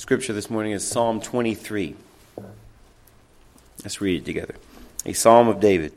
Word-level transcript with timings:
Scripture 0.00 0.32
this 0.32 0.48
morning 0.48 0.72
is 0.72 0.88
Psalm 0.88 1.20
23. 1.20 1.94
Let's 3.84 4.00
read 4.00 4.22
it 4.22 4.24
together. 4.24 4.54
A 5.04 5.12
psalm 5.12 5.46
of 5.46 5.60
David. 5.60 5.92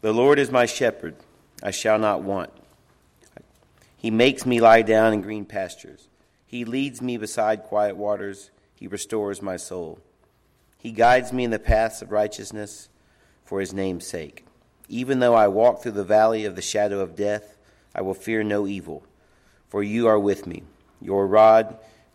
The 0.00 0.14
Lord 0.14 0.38
is 0.38 0.50
my 0.50 0.64
shepherd, 0.64 1.16
I 1.62 1.70
shall 1.70 1.98
not 1.98 2.22
want. 2.22 2.48
He 3.98 4.10
makes 4.10 4.46
me 4.46 4.58
lie 4.58 4.80
down 4.80 5.12
in 5.12 5.20
green 5.20 5.44
pastures. 5.44 6.08
He 6.46 6.64
leads 6.64 7.02
me 7.02 7.18
beside 7.18 7.64
quiet 7.64 7.98
waters. 7.98 8.48
He 8.74 8.86
restores 8.86 9.42
my 9.42 9.58
soul. 9.58 9.98
He 10.78 10.90
guides 10.90 11.30
me 11.30 11.44
in 11.44 11.50
the 11.50 11.58
paths 11.58 12.00
of 12.00 12.12
righteousness 12.12 12.88
for 13.44 13.60
his 13.60 13.74
name's 13.74 14.06
sake. 14.06 14.46
Even 14.88 15.18
though 15.18 15.34
I 15.34 15.48
walk 15.48 15.82
through 15.82 15.92
the 15.92 16.04
valley 16.04 16.46
of 16.46 16.56
the 16.56 16.62
shadow 16.62 17.00
of 17.00 17.14
death, 17.14 17.58
I 17.94 18.00
will 18.00 18.14
fear 18.14 18.42
no 18.42 18.66
evil, 18.66 19.04
for 19.68 19.82
you 19.82 20.06
are 20.06 20.18
with 20.18 20.46
me. 20.46 20.62
Your 21.02 21.26
rod 21.26 21.76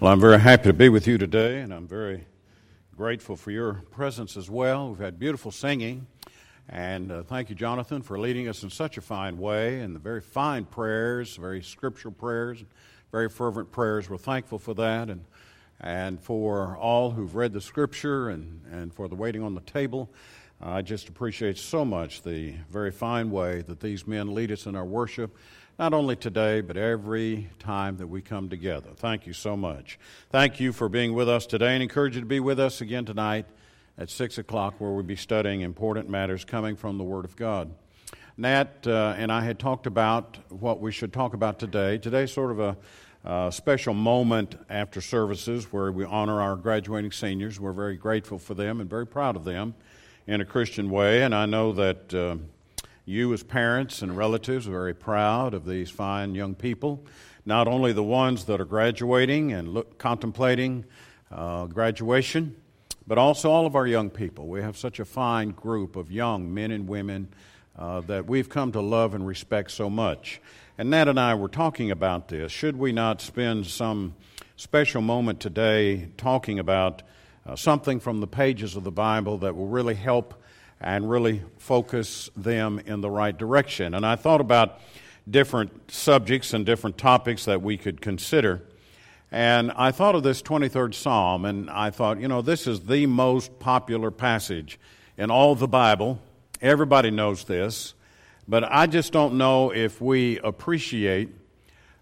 Well, 0.00 0.10
I'm 0.10 0.18
very 0.18 0.40
happy 0.40 0.62
to 0.62 0.72
be 0.72 0.88
with 0.88 1.06
you 1.06 1.18
today, 1.18 1.60
and 1.60 1.74
I'm 1.74 1.86
very 1.86 2.24
grateful 2.96 3.36
for 3.36 3.50
your 3.50 3.82
presence 3.90 4.34
as 4.34 4.48
well. 4.48 4.88
We've 4.88 4.98
had 4.98 5.18
beautiful 5.18 5.50
singing, 5.50 6.06
and 6.70 7.12
uh, 7.12 7.22
thank 7.24 7.50
you, 7.50 7.54
Jonathan, 7.54 8.00
for 8.00 8.18
leading 8.18 8.48
us 8.48 8.62
in 8.62 8.70
such 8.70 8.96
a 8.96 9.02
fine 9.02 9.36
way, 9.36 9.80
and 9.80 9.94
the 9.94 9.98
very 9.98 10.22
fine 10.22 10.64
prayers, 10.64 11.36
very 11.36 11.62
scriptural 11.62 12.14
prayers, 12.14 12.64
very 13.12 13.28
fervent 13.28 13.72
prayers. 13.72 14.08
We're 14.08 14.16
thankful 14.16 14.58
for 14.58 14.72
that, 14.72 15.10
and 15.10 15.22
and 15.82 16.18
for 16.18 16.78
all 16.78 17.10
who've 17.10 17.34
read 17.34 17.52
the 17.52 17.60
scripture, 17.60 18.30
and 18.30 18.62
and 18.72 18.94
for 18.94 19.06
the 19.06 19.16
waiting 19.16 19.42
on 19.42 19.54
the 19.54 19.60
table. 19.60 20.10
I 20.62 20.80
just 20.80 21.10
appreciate 21.10 21.58
so 21.58 21.84
much 21.84 22.22
the 22.22 22.54
very 22.70 22.90
fine 22.90 23.30
way 23.30 23.60
that 23.68 23.80
these 23.80 24.06
men 24.06 24.34
lead 24.34 24.50
us 24.50 24.64
in 24.64 24.74
our 24.76 24.86
worship 24.86 25.36
not 25.80 25.94
only 25.94 26.14
today, 26.14 26.60
but 26.60 26.76
every 26.76 27.48
time 27.58 27.96
that 27.96 28.06
we 28.06 28.20
come 28.20 28.50
together. 28.50 28.90
Thank 28.96 29.26
you 29.26 29.32
so 29.32 29.56
much. 29.56 29.98
Thank 30.28 30.60
you 30.60 30.74
for 30.74 30.90
being 30.90 31.14
with 31.14 31.26
us 31.26 31.46
today 31.46 31.72
and 31.72 31.82
encourage 31.82 32.16
you 32.16 32.20
to 32.20 32.26
be 32.26 32.38
with 32.38 32.60
us 32.60 32.82
again 32.82 33.06
tonight 33.06 33.46
at 33.96 34.10
6 34.10 34.36
o'clock, 34.36 34.74
where 34.76 34.90
we'll 34.90 35.02
be 35.02 35.16
studying 35.16 35.62
important 35.62 36.10
matters 36.10 36.44
coming 36.44 36.76
from 36.76 36.98
the 36.98 37.04
Word 37.04 37.24
of 37.24 37.34
God. 37.34 37.72
Nat 38.36 38.86
uh, 38.86 39.14
and 39.16 39.32
I 39.32 39.40
had 39.40 39.58
talked 39.58 39.86
about 39.86 40.36
what 40.50 40.82
we 40.82 40.92
should 40.92 41.14
talk 41.14 41.32
about 41.32 41.58
today. 41.58 41.96
Today's 41.96 42.30
sort 42.30 42.50
of 42.50 42.60
a 42.60 42.76
uh, 43.24 43.50
special 43.50 43.94
moment 43.94 44.56
after 44.68 45.00
services 45.00 45.72
where 45.72 45.90
we 45.90 46.04
honor 46.04 46.42
our 46.42 46.56
graduating 46.56 47.12
seniors. 47.12 47.58
We're 47.58 47.72
very 47.72 47.96
grateful 47.96 48.38
for 48.38 48.52
them 48.52 48.82
and 48.82 48.90
very 48.90 49.06
proud 49.06 49.34
of 49.34 49.46
them 49.46 49.74
in 50.26 50.42
a 50.42 50.44
Christian 50.44 50.90
way, 50.90 51.22
and 51.22 51.34
I 51.34 51.46
know 51.46 51.72
that. 51.72 52.12
Uh, 52.12 52.36
you, 53.10 53.32
as 53.32 53.42
parents 53.42 54.02
and 54.02 54.16
relatives, 54.16 54.68
are 54.68 54.70
very 54.70 54.94
proud 54.94 55.52
of 55.52 55.66
these 55.66 55.90
fine 55.90 56.34
young 56.34 56.54
people, 56.54 57.04
not 57.44 57.66
only 57.66 57.92
the 57.92 58.02
ones 58.02 58.44
that 58.44 58.60
are 58.60 58.64
graduating 58.64 59.52
and 59.52 59.74
look, 59.74 59.98
contemplating 59.98 60.84
uh, 61.32 61.66
graduation, 61.66 62.56
but 63.06 63.18
also 63.18 63.50
all 63.50 63.66
of 63.66 63.74
our 63.74 63.86
young 63.86 64.10
people. 64.10 64.46
We 64.46 64.62
have 64.62 64.76
such 64.76 65.00
a 65.00 65.04
fine 65.04 65.50
group 65.50 65.96
of 65.96 66.12
young 66.12 66.54
men 66.54 66.70
and 66.70 66.86
women 66.88 67.28
uh, 67.76 68.00
that 68.02 68.26
we've 68.26 68.48
come 68.48 68.70
to 68.72 68.80
love 68.80 69.14
and 69.14 69.26
respect 69.26 69.72
so 69.72 69.90
much. 69.90 70.40
And 70.78 70.90
Nat 70.90 71.08
and 71.08 71.18
I 71.18 71.34
were 71.34 71.48
talking 71.48 71.90
about 71.90 72.28
this. 72.28 72.52
Should 72.52 72.76
we 72.76 72.92
not 72.92 73.20
spend 73.20 73.66
some 73.66 74.14
special 74.56 75.02
moment 75.02 75.40
today 75.40 76.10
talking 76.16 76.58
about 76.58 77.02
uh, 77.44 77.56
something 77.56 77.98
from 77.98 78.20
the 78.20 78.26
pages 78.26 78.76
of 78.76 78.84
the 78.84 78.92
Bible 78.92 79.38
that 79.38 79.56
will 79.56 79.66
really 79.66 79.94
help 79.94 80.40
and 80.80 81.08
really 81.08 81.42
focus 81.58 82.30
them 82.36 82.80
in 82.86 83.00
the 83.00 83.10
right 83.10 83.36
direction. 83.36 83.94
And 83.94 84.06
I 84.06 84.16
thought 84.16 84.40
about 84.40 84.80
different 85.28 85.90
subjects 85.90 86.54
and 86.54 86.64
different 86.64 86.96
topics 86.96 87.44
that 87.44 87.62
we 87.62 87.76
could 87.76 88.00
consider. 88.00 88.62
And 89.30 89.70
I 89.76 89.92
thought 89.92 90.14
of 90.14 90.22
this 90.22 90.42
23rd 90.42 90.94
Psalm, 90.94 91.44
and 91.44 91.70
I 91.70 91.90
thought, 91.90 92.20
you 92.20 92.28
know, 92.28 92.42
this 92.42 92.66
is 92.66 92.80
the 92.80 93.06
most 93.06 93.58
popular 93.60 94.10
passage 94.10 94.80
in 95.16 95.30
all 95.30 95.54
the 95.54 95.68
Bible. 95.68 96.20
Everybody 96.60 97.10
knows 97.10 97.44
this. 97.44 97.94
But 98.48 98.64
I 98.64 98.88
just 98.88 99.12
don't 99.12 99.34
know 99.34 99.70
if 99.72 100.00
we 100.00 100.40
appreciate 100.40 101.28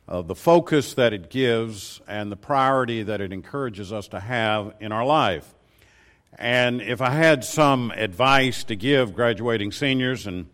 uh, 0.09 0.22
the 0.22 0.34
focus 0.34 0.94
that 0.94 1.12
it 1.12 1.28
gives 1.28 2.00
and 2.09 2.33
the 2.33 2.37
priority 2.37 3.03
that 3.03 3.21
it 3.21 3.34
encourages 3.34 3.93
us 3.93 4.09
to 4.09 4.21
have 4.21 4.72
in 4.81 4.91
our 4.91 5.05
life. 5.05 5.55
And 6.38 6.81
if 6.81 7.00
I 7.00 7.10
had 7.10 7.44
some 7.44 7.91
advice 7.91 8.62
to 8.65 8.76
give 8.76 9.12
graduating 9.12 9.72
seniors 9.72 10.25
and 10.28 10.47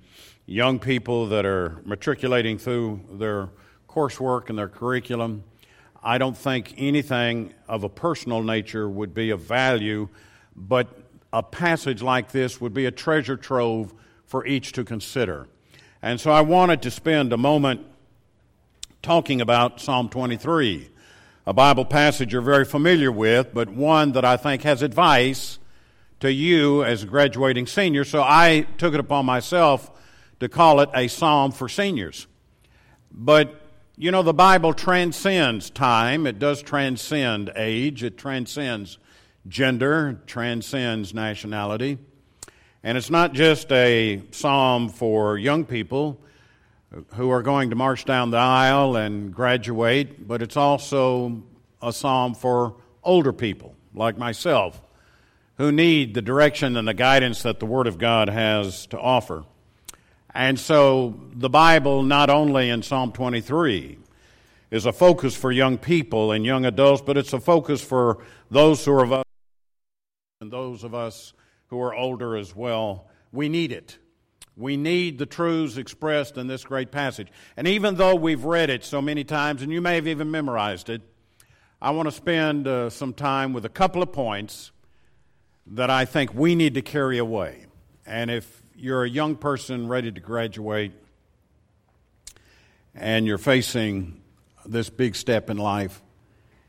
young 0.47 0.79
people 0.79 1.27
that 1.29 1.45
are 1.45 1.83
matriculating 1.85 2.57
through 2.57 3.01
their 3.13 3.51
coursework 3.87 4.49
and 4.49 4.59
their 4.59 4.69
curriculum, 4.69 5.45
I 6.03 6.17
don't 6.17 6.37
think 6.37 6.73
anything 6.79 7.53
of 7.69 7.85
a 7.85 7.91
personal 7.91 8.43
nature 8.43 8.89
would 8.89 9.13
be 9.13 9.29
of 9.29 9.41
value, 9.41 10.09
but 10.57 10.89
a 11.35 11.43
passage 11.43 12.01
like 12.01 12.33
this 12.33 12.63
would 12.63 12.73
be 12.73 12.87
a 12.87 12.91
treasure 12.91 13.37
trove 13.37 13.93
for 14.25 14.47
each 14.47 14.73
to 14.73 14.85
consider. 14.85 15.49
And 16.01 16.19
so 16.19 16.31
I 16.31 16.41
wanted 16.41 16.81
to 16.83 16.91
spend 16.91 17.35
a 17.35 17.39
moment 17.39 17.85
talking 19.03 19.43
about 19.43 19.83
Psalm 19.83 20.09
23, 20.09 20.89
a 21.47 21.53
Bible 21.53 21.85
passage 21.85 22.33
you're 22.33 22.41
very 22.41 22.65
familiar 22.65 23.13
with, 23.13 23.53
but 23.53 23.69
one 23.69 24.13
that 24.13 24.25
I 24.25 24.39
think 24.39 24.63
has 24.63 24.81
advice 24.81 25.59
to 26.25 26.33
you 26.33 26.83
as 26.83 27.03
a 27.03 27.07
graduating 27.07 27.67
senior, 27.67 28.03
so 28.03 28.23
I 28.23 28.67
took 28.79 28.95
it 28.95 29.01
upon 29.01 29.27
myself 29.27 29.91
to 30.41 30.49
call 30.49 30.81
it 30.81 30.89
a 30.95 31.07
psalm 31.07 31.53
for 31.53 31.69
seniors. 31.69 32.27
But, 33.13 33.61
you 33.97 34.11
know, 34.11 34.23
the 34.23 34.33
Bible 34.33 34.73
transcends 34.73 35.69
time, 35.69 36.27
it 36.27 36.39
does 36.39 36.63
transcend 36.63 37.53
age, 37.57 38.03
it 38.03 38.17
transcends 38.17 38.99
gender, 39.49 40.19
transcends 40.27 41.13
nationality. 41.13 41.99
And 42.83 42.97
it's 42.97 43.11
not 43.11 43.35
just 43.35 43.71
a 43.71 44.23
psalm 44.31 44.89
for 44.89 45.37
young 45.37 45.67
people 45.67 46.19
who 47.17 47.31
are 47.31 47.43
going 47.43 47.69
to 47.69 47.77
march 47.77 48.07
down 48.07 48.31
the 48.31 48.39
aisle 48.39 48.97
and 48.97 49.33
graduate, 49.33 50.27
but 50.27 50.41
it's 50.41 50.57
also 50.57 51.43
a 51.83 51.93
psalm 51.93 52.35
for 52.35 52.77
older 53.03 53.33
people 53.35 53.75
like 53.95 54.17
myself 54.17 54.81
who 55.59 55.71
need 55.71 56.15
the 56.15 56.23
direction 56.23 56.77
and 56.77 56.87
the 56.87 56.95
guidance 56.95 57.43
that 57.43 57.61
the 57.61 57.67
Word 57.67 57.87
of 57.87 57.99
God 57.99 58.29
has 58.29 58.87
to 58.89 58.99
offer. 58.99 59.45
And 60.35 60.59
so 60.59 61.21
the 61.33 61.49
Bible, 61.49 62.03
not 62.03 62.29
only 62.29 62.71
in 62.71 62.83
Psalm 62.83 63.13
23, 63.13 63.99
is 64.71 64.87
a 64.87 64.93
focus 64.93 65.37
for 65.37 65.53
young 65.53 65.79
people 65.79 66.33
and 66.33 66.45
young 66.45 66.65
adults, 66.65 67.03
but 67.03 67.17
it's 67.17 67.33
a 67.33 67.39
focus 67.39 67.81
for 67.81 68.25
those 68.51 68.85
who 68.85 68.93
are 68.93 69.05
of 69.05 69.13
us 69.13 69.25
and 70.41 70.53
those 70.53 70.83
of 70.83 70.95
us 70.95 71.33
who 71.69 71.81
are 71.81 71.95
older 71.95 72.37
as 72.37 72.55
well. 72.57 73.07
We 73.33 73.49
need 73.49 73.71
it. 73.71 73.99
We 74.57 74.77
need 74.77 75.19
the 75.19 75.27
truths 75.27 75.77
expressed 75.77 76.37
in 76.37 76.49
this 76.49 76.65
great 76.65 76.91
passage. 76.91 77.29
And 77.57 77.69
even 77.69 77.95
though 77.95 78.15
we've 78.17 78.45
read 78.45 78.71
it 78.71 78.85
so 78.85 79.01
many 79.01 79.25
times, 79.25 79.63
and 79.63 79.73
you 79.73 79.81
may 79.81 79.95
have 79.95 80.09
even 80.09 80.31
memorized 80.31 80.91
it, 80.91 81.03
I 81.81 81.91
want 81.91 82.09
to 82.09 82.13
spend 82.13 82.67
uh, 82.67 82.91
some 82.91 83.13
time 83.13 83.53
with 83.53 83.65
a 83.65 83.69
couple 83.69 84.03
of 84.03 84.13
points 84.13 84.73
that 85.67 85.91
I 85.91 86.05
think 86.05 86.35
we 86.35 86.55
need 86.55 86.75
to 86.75 86.83
carry 86.83 87.19
away. 87.19 87.67
And 88.07 88.31
if 88.31 88.63
you're 88.77 89.05
a 89.05 89.09
young 89.09 89.37
person 89.37 89.89
ready 89.89 90.13
to 90.13 90.21
graduate 90.21 90.93
and 92.95 93.27
you're 93.27 93.39
facing 93.39 94.21
this 94.67 94.91
big 94.91 95.17
step 95.17 95.51
in 95.51 95.57
life, 95.57 96.03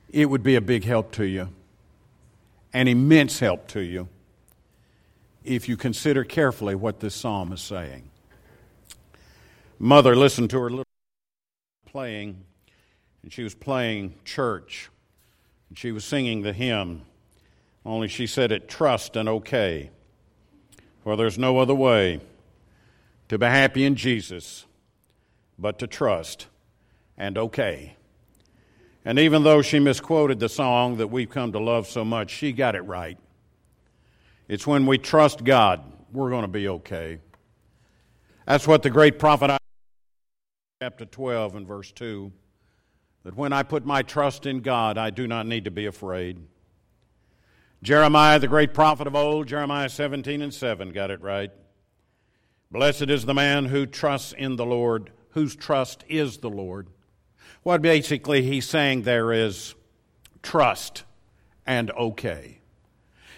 it 0.10 0.30
would 0.30 0.44
be 0.44 0.56
a 0.56 0.62
big 0.62 0.84
help 0.84 1.12
to 1.14 1.26
you, 1.26 1.50
an 2.74 2.88
immense 2.88 3.40
help 3.40 3.68
to 3.70 3.82
you, 3.82 4.08
if 5.44 5.68
you 5.70 5.78
consider 5.78 6.24
carefully 6.24 6.74
what 6.74 7.00
this 7.00 7.14
psalm 7.14 7.52
is 7.52 7.62
saying. 7.62 8.10
Mother 9.78 10.16
listened 10.16 10.50
to 10.52 10.60
her 10.60 10.70
little 10.70 10.86
playing, 11.86 12.44
and 13.24 13.32
she 13.32 13.44
was 13.44 13.54
playing 13.54 14.16
church, 14.24 14.90
and 15.70 15.78
she 15.78 15.92
was 15.92 16.06
singing 16.06 16.42
the 16.42 16.54
hymn. 16.54 17.02
Only 17.86 18.08
she 18.08 18.26
said 18.26 18.52
it 18.52 18.68
trust 18.68 19.16
and 19.16 19.30
okay. 19.30 19.92
For 21.04 21.16
there's 21.16 21.38
no 21.38 21.60
other 21.60 21.76
way 21.76 22.20
to 23.30 23.38
be 23.38 23.46
happy 23.46 23.86
in 23.86 23.96
Jesus 23.96 24.66
but 25.60 25.80
to 25.80 25.88
trust 25.88 26.48
and 27.18 27.38
okay. 27.38 27.96
And 29.06 29.20
even 29.20 29.44
though 29.44 29.62
she 29.62 29.80
misquoted 29.80 30.40
the 30.40 30.50
song 30.50 30.98
that 30.98 31.08
we've 31.08 31.30
come 31.30 31.52
to 31.52 31.60
love 31.60 31.88
so 31.88 32.04
much, 32.04 32.32
she 32.32 32.52
got 32.52 32.76
it 32.76 32.82
right. 32.82 33.20
It's 34.48 34.66
when 34.66 34.88
we 34.88 34.98
trust 34.98 35.44
God, 35.44 35.84
we're 36.12 36.32
going 36.32 36.42
to 36.42 36.48
be 36.48 36.68
okay. 36.68 37.20
That's 38.48 38.68
what 38.68 38.82
the 38.82 38.90
great 38.90 39.20
prophet 39.20 39.46
Isaiah, 39.46 39.60
chapter 40.82 41.06
12 41.06 41.56
and 41.56 41.68
verse 41.68 41.92
2 41.92 42.32
that 43.24 43.36
when 43.36 43.54
I 43.54 43.64
put 43.64 43.86
my 43.86 44.04
trust 44.04 44.46
in 44.46 44.62
God, 44.62 45.00
I 45.00 45.10
do 45.10 45.28
not 45.28 45.48
need 45.48 45.66
to 45.66 45.72
be 45.72 45.88
afraid. 45.88 46.40
Jeremiah, 47.86 48.40
the 48.40 48.48
great 48.48 48.74
prophet 48.74 49.06
of 49.06 49.16
old, 49.16 49.46
Jeremiah 49.46 49.90
17 49.90 50.42
and 50.42 50.52
7, 50.52 50.92
got 50.92 51.12
it 51.12 51.22
right. 51.22 51.52
Blessed 52.72 53.12
is 53.12 53.26
the 53.26 53.36
man 53.36 53.66
who 53.66 53.86
trusts 53.86 54.34
in 54.34 54.56
the 54.56 54.66
Lord, 54.66 55.12
whose 55.34 55.56
trust 55.56 56.04
is 56.10 56.40
the 56.40 56.50
Lord. 56.50 56.88
What 57.62 57.84
basically 57.84 58.42
he's 58.42 58.68
saying 58.68 59.04
there 59.04 59.32
is 59.32 59.76
trust 60.42 61.04
and 61.68 61.92
okay. 61.92 62.58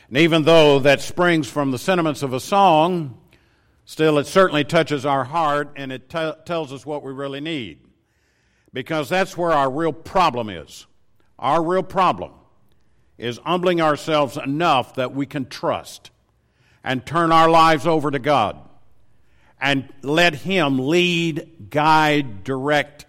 And 0.08 0.18
even 0.18 0.44
though 0.44 0.80
that 0.80 1.02
springs 1.02 1.50
from 1.50 1.72
the 1.72 1.78
sentiments 1.78 2.24
of 2.24 2.32
a 2.32 2.40
song, 2.40 3.20
still 3.84 4.18
it 4.18 4.28
certainly 4.28 4.64
touches 4.64 5.06
our 5.06 5.26
heart 5.26 5.74
and 5.76 5.92
it 5.92 6.10
t- 6.10 6.32
tells 6.46 6.72
us 6.72 6.86
what 6.86 7.04
we 7.04 7.12
really 7.12 7.42
need. 7.42 7.82
Because 8.72 9.10
that's 9.10 9.36
where 9.36 9.52
our 9.52 9.70
real 9.70 9.92
problem 9.92 10.50
is. 10.50 10.88
Our 11.38 11.62
real 11.62 11.84
problem 11.84 12.32
is 13.18 13.40
humbling 13.40 13.82
ourselves 13.82 14.38
enough 14.38 14.96
that 14.96 15.14
we 15.14 15.26
can 15.26 15.46
trust 15.46 16.12
and 16.84 17.06
turn 17.06 17.32
our 17.32 17.50
lives 17.50 17.88
over 17.88 18.12
to 18.12 18.20
God 18.20 18.58
and 19.60 19.90
let 20.04 20.36
Him 20.36 20.88
lead, 20.88 21.70
guide, 21.70 22.44
direct, 22.44 23.06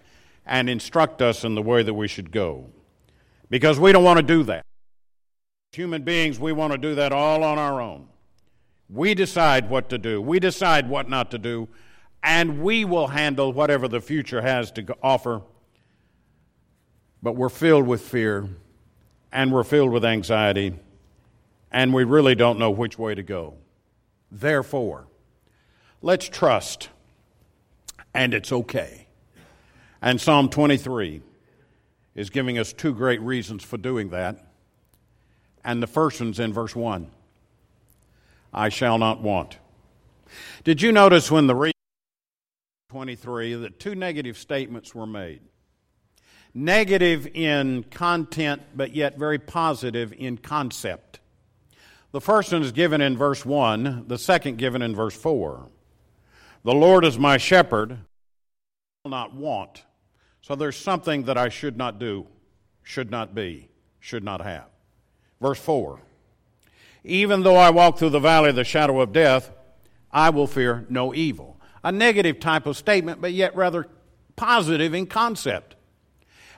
and 0.46 0.70
instruct 0.70 1.20
us 1.20 1.44
in 1.44 1.54
the 1.54 1.62
way 1.62 1.82
that 1.82 1.94
we 1.94 2.08
should 2.08 2.32
go. 2.32 2.66
Because 3.50 3.78
we 3.78 3.92
don't 3.92 4.04
want 4.04 4.18
to 4.18 4.22
do 4.22 4.42
that. 4.44 4.64
Human 5.72 6.02
beings, 6.02 6.40
we 6.40 6.52
want 6.52 6.72
to 6.72 6.78
do 6.78 6.94
that 6.94 7.12
all 7.12 7.44
on 7.44 7.58
our 7.58 7.80
own. 7.80 8.08
We 8.88 9.14
decide 9.14 9.68
what 9.68 9.90
to 9.90 9.98
do, 9.98 10.20
we 10.20 10.40
decide 10.40 10.88
what 10.88 11.10
not 11.10 11.30
to 11.32 11.38
do, 11.38 11.68
and 12.22 12.62
we 12.62 12.86
will 12.86 13.08
handle 13.08 13.52
whatever 13.52 13.86
the 13.86 14.00
future 14.00 14.40
has 14.40 14.70
to 14.72 14.96
offer. 15.02 15.42
But 17.22 17.36
we're 17.36 17.50
filled 17.50 17.86
with 17.86 18.00
fear, 18.00 18.48
and 19.32 19.52
we're 19.52 19.64
filled 19.64 19.92
with 19.92 20.04
anxiety, 20.04 20.74
and 21.70 21.92
we 21.92 22.04
really 22.04 22.34
don't 22.34 22.58
know 22.58 22.70
which 22.70 22.98
way 22.98 23.14
to 23.14 23.22
go. 23.22 23.54
Therefore, 24.30 25.06
let's 26.02 26.28
trust, 26.28 26.88
and 28.14 28.34
it's 28.34 28.52
okay. 28.52 29.06
And 30.00 30.20
Psalm 30.20 30.48
23 30.48 31.22
is 32.14 32.30
giving 32.30 32.58
us 32.58 32.72
two 32.72 32.94
great 32.94 33.20
reasons 33.20 33.62
for 33.62 33.76
doing 33.76 34.10
that. 34.10 34.44
And 35.64 35.82
the 35.82 35.86
first 35.86 36.20
one's 36.20 36.40
in 36.40 36.52
verse 36.52 36.74
1 36.74 37.10
I 38.52 38.68
shall 38.68 38.98
not 38.98 39.20
want. 39.20 39.58
Did 40.64 40.82
you 40.82 40.92
notice 40.92 41.30
when 41.30 41.46
the 41.46 41.54
reading 41.54 41.74
23 42.90 43.54
that 43.54 43.78
two 43.78 43.94
negative 43.94 44.38
statements 44.38 44.94
were 44.94 45.06
made? 45.06 45.40
Negative 46.54 47.26
in 47.34 47.84
content, 47.84 48.62
but 48.74 48.94
yet 48.94 49.18
very 49.18 49.38
positive 49.38 50.12
in 50.12 50.38
concept. 50.38 51.20
The 52.10 52.20
first 52.20 52.52
one 52.52 52.62
is 52.62 52.72
given 52.72 53.00
in 53.00 53.16
verse 53.16 53.44
1, 53.44 54.04
the 54.08 54.18
second 54.18 54.56
given 54.56 54.80
in 54.80 54.96
verse 54.96 55.14
4. 55.14 55.68
The 56.64 56.74
Lord 56.74 57.04
is 57.04 57.18
my 57.18 57.36
shepherd, 57.36 57.92
I 57.92 57.96
will 59.04 59.10
not 59.10 59.34
want. 59.34 59.84
So 60.40 60.54
there's 60.54 60.76
something 60.76 61.24
that 61.24 61.36
I 61.36 61.50
should 61.50 61.76
not 61.76 61.98
do, 61.98 62.26
should 62.82 63.10
not 63.10 63.34
be, 63.34 63.68
should 64.00 64.24
not 64.24 64.40
have. 64.40 64.66
Verse 65.40 65.60
4 65.60 66.00
Even 67.04 67.42
though 67.42 67.56
I 67.56 67.70
walk 67.70 67.98
through 67.98 68.10
the 68.10 68.20
valley 68.20 68.50
of 68.50 68.56
the 68.56 68.64
shadow 68.64 69.00
of 69.00 69.12
death, 69.12 69.50
I 70.10 70.30
will 70.30 70.46
fear 70.46 70.86
no 70.88 71.14
evil. 71.14 71.60
A 71.84 71.92
negative 71.92 72.40
type 72.40 72.66
of 72.66 72.76
statement, 72.76 73.20
but 73.20 73.32
yet 73.32 73.54
rather 73.54 73.86
positive 74.34 74.94
in 74.94 75.06
concept. 75.06 75.76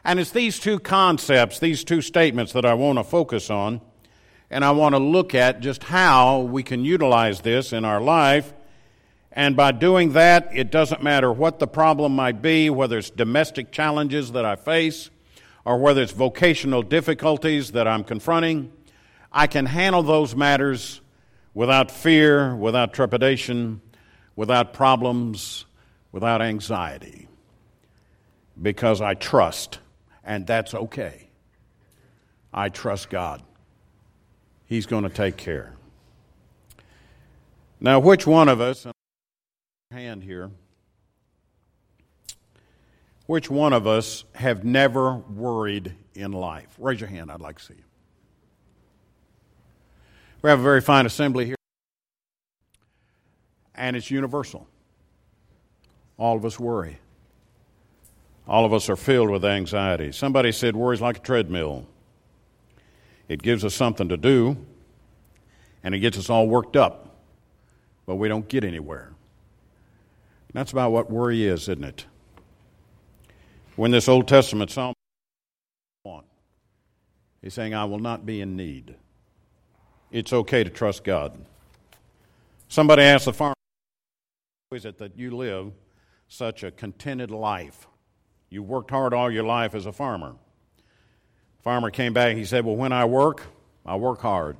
And 0.04 0.18
it's 0.18 0.30
these 0.30 0.58
two 0.58 0.78
concepts, 0.78 1.58
these 1.58 1.84
two 1.84 2.00
statements 2.00 2.52
that 2.52 2.64
I 2.64 2.74
want 2.74 2.98
to 2.98 3.04
focus 3.04 3.50
on. 3.50 3.80
And 4.50 4.64
I 4.64 4.72
want 4.72 4.94
to 4.94 4.98
look 4.98 5.34
at 5.34 5.60
just 5.60 5.84
how 5.84 6.40
we 6.40 6.62
can 6.62 6.84
utilize 6.84 7.40
this 7.40 7.72
in 7.72 7.84
our 7.84 8.00
life 8.00 8.52
and 9.32 9.56
by 9.56 9.72
doing 9.72 10.12
that, 10.12 10.50
it 10.52 10.70
doesn't 10.70 11.02
matter 11.02 11.32
what 11.32 11.58
the 11.60 11.66
problem 11.66 12.14
might 12.14 12.42
be, 12.42 12.68
whether 12.68 12.98
it's 12.98 13.10
domestic 13.10 13.70
challenges 13.70 14.32
that 14.32 14.44
I 14.44 14.56
face 14.56 15.10
or 15.64 15.78
whether 15.78 16.02
it's 16.02 16.12
vocational 16.12 16.82
difficulties 16.82 17.72
that 17.72 17.86
I'm 17.86 18.02
confronting, 18.02 18.72
I 19.30 19.46
can 19.46 19.66
handle 19.66 20.02
those 20.02 20.34
matters 20.34 21.00
without 21.54 21.90
fear, 21.90 22.56
without 22.56 22.92
trepidation, 22.92 23.80
without 24.34 24.72
problems, 24.72 25.66
without 26.10 26.42
anxiety. 26.42 27.28
Because 28.60 29.00
I 29.00 29.14
trust, 29.14 29.78
and 30.24 30.46
that's 30.46 30.74
okay. 30.74 31.28
I 32.52 32.68
trust 32.68 33.10
God. 33.10 33.42
He's 34.66 34.86
going 34.86 35.04
to 35.04 35.10
take 35.10 35.36
care. 35.36 35.74
Now, 37.80 37.98
which 37.98 38.26
one 38.26 38.48
of 38.48 38.60
us, 38.60 38.86
hand 39.90 40.22
here. 40.22 40.50
Which 43.26 43.48
one 43.48 43.72
of 43.72 43.86
us 43.86 44.24
have 44.34 44.64
never 44.64 45.14
worried 45.14 45.94
in 46.14 46.32
life? 46.32 46.68
Raise 46.78 47.00
your 47.00 47.08
hand, 47.08 47.30
I'd 47.30 47.40
like 47.40 47.58
to 47.58 47.64
see 47.64 47.74
you. 47.74 47.84
We 50.42 50.50
have 50.50 50.60
a 50.60 50.62
very 50.62 50.80
fine 50.80 51.06
assembly 51.06 51.46
here, 51.46 51.56
and 53.74 53.96
it's 53.96 54.10
universal. 54.10 54.66
All 56.18 56.36
of 56.36 56.44
us 56.44 56.58
worry. 56.58 56.98
All 58.50 58.64
of 58.64 58.72
us 58.72 58.90
are 58.90 58.96
filled 58.96 59.30
with 59.30 59.44
anxiety. 59.44 60.10
Somebody 60.10 60.50
said 60.50 60.74
worry's 60.74 61.00
like 61.00 61.18
a 61.18 61.20
treadmill. 61.20 61.86
It 63.28 63.42
gives 63.42 63.64
us 63.64 63.74
something 63.74 64.08
to 64.08 64.16
do, 64.16 64.56
and 65.84 65.94
it 65.94 66.00
gets 66.00 66.18
us 66.18 66.28
all 66.28 66.48
worked 66.48 66.76
up, 66.76 67.14
but 68.06 68.16
we 68.16 68.26
don't 68.26 68.48
get 68.48 68.64
anywhere. 68.64 69.12
That's 70.52 70.72
about 70.72 70.90
what 70.90 71.12
worry 71.12 71.46
is, 71.46 71.68
isn't 71.68 71.84
it? 71.84 72.06
When 73.76 73.92
this 73.92 74.08
Old 74.08 74.26
Testament 74.26 74.72
psalm 74.72 74.94
he's 77.40 77.54
saying, 77.54 77.72
I 77.72 77.84
will 77.84 78.00
not 78.00 78.26
be 78.26 78.40
in 78.40 78.56
need. 78.56 78.96
It's 80.10 80.32
okay 80.32 80.64
to 80.64 80.70
trust 80.70 81.04
God. 81.04 81.38
Somebody 82.66 83.02
asked 83.02 83.26
the 83.26 83.32
farmer, 83.32 83.54
How 84.72 84.76
is 84.76 84.84
it 84.84 84.98
that 84.98 85.16
you 85.16 85.36
live 85.36 85.70
such 86.26 86.64
a 86.64 86.72
contented 86.72 87.30
life? 87.30 87.86
You 88.50 88.62
worked 88.62 88.90
hard 88.90 89.14
all 89.14 89.30
your 89.30 89.44
life 89.44 89.74
as 89.74 89.86
a 89.86 89.92
farmer. 89.92 90.34
Farmer 91.62 91.90
came 91.90 92.12
back, 92.12 92.36
he 92.36 92.44
said, 92.44 92.64
Well, 92.64 92.76
when 92.76 92.92
I 92.92 93.04
work, 93.04 93.42
I 93.86 93.96
work 93.96 94.20
hard. 94.20 94.56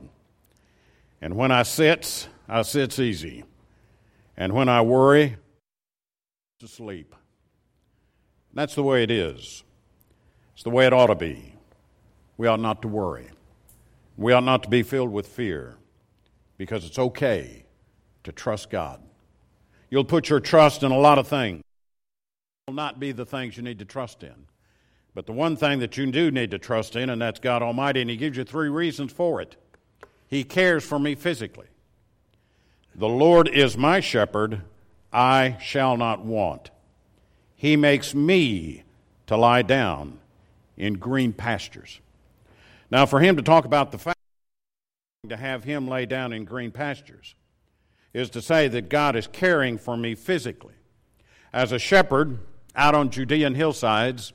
And 1.21 1.37
when 1.37 1.51
I 1.51 1.65
sit, 1.65 2.29
I 2.49 2.63
sit 2.63 2.99
easy. 2.99 3.45
And 4.37 4.53
when 4.53 4.69
I 4.69 4.81
worry, 4.81 5.37
to 6.61 6.69
sleep. 6.69 7.15
That's 8.53 8.75
the 8.75 8.83
way 8.83 9.03
it 9.03 9.11
is. 9.11 9.65
It's 10.53 10.63
the 10.63 10.71
way 10.71 10.87
it 10.87 10.93
ought 10.93 11.07
to 11.07 11.15
be. 11.15 11.55
We 12.37 12.47
ought 12.47 12.61
not 12.61 12.83
to 12.83 12.89
worry. 12.89 13.31
We 14.19 14.35
ought 14.35 14.45
not 14.45 14.63
to 14.65 14.69
be 14.69 14.83
filled 14.83 15.11
with 15.11 15.27
fear 15.27 15.77
because 16.59 16.85
it's 16.85 16.99
okay 16.99 17.65
to 18.25 18.33
trust 18.33 18.69
God. 18.69 19.01
You'll 19.89 20.05
put 20.05 20.29
your 20.29 20.41
trust 20.41 20.83
in 20.83 20.93
a 20.93 20.99
lot 20.99 21.19
of 21.19 21.27
things. 21.27 21.63
Will 22.71 22.77
not 22.77 23.01
be 23.01 23.11
the 23.11 23.27
things 23.27 23.57
you 23.57 23.65
need 23.65 23.81
to 23.81 23.85
trust 23.85 24.23
in. 24.23 24.47
But 25.13 25.27
the 25.27 25.33
one 25.33 25.57
thing 25.57 25.81
that 25.81 25.97
you 25.97 26.09
do 26.13 26.31
need 26.31 26.53
to 26.53 26.59
trust 26.59 26.95
in, 26.95 27.11
and 27.11 27.21
that's 27.21 27.41
God 27.41 27.63
Almighty, 27.63 28.01
and 28.01 28.09
He 28.09 28.17
gives 28.17 28.37
you 28.37 28.45
three 28.45 28.69
reasons 28.69 29.13
for 29.13 29.41
it. 29.41 29.57
He 30.29 30.45
cares 30.45 30.85
for 30.85 30.97
me 30.97 31.17
physically. 31.17 31.67
The 32.95 33.09
Lord 33.09 33.49
is 33.49 33.77
my 33.77 33.99
shepherd, 33.99 34.63
I 35.13 35.57
shall 35.61 35.97
not 35.97 36.25
want. 36.25 36.71
He 37.57 37.75
makes 37.75 38.15
me 38.15 38.85
to 39.27 39.37
lie 39.37 39.63
down 39.63 40.21
in 40.77 40.95
green 40.95 41.33
pastures. 41.33 41.99
Now, 42.89 43.05
for 43.05 43.19
him 43.19 43.35
to 43.35 43.43
talk 43.43 43.65
about 43.65 43.91
the 43.91 43.99
fact 43.99 44.19
to 45.29 45.37
have 45.37 45.65
him 45.65 45.89
lay 45.89 46.07
down 46.07 46.33
in 46.33 46.45
green 46.45 46.71
pastures 46.71 47.35
is 48.15 48.31
to 48.31 48.41
say 48.41 48.69
that 48.69 48.89
God 48.89 49.17
is 49.17 49.27
caring 49.27 49.77
for 49.77 49.97
me 49.97 50.15
physically. 50.15 50.75
As 51.53 51.73
a 51.73 51.81
shepherd 51.81 52.39
out 52.75 52.95
on 52.95 53.11
Judean 53.11 53.55
hillsides, 53.55 54.33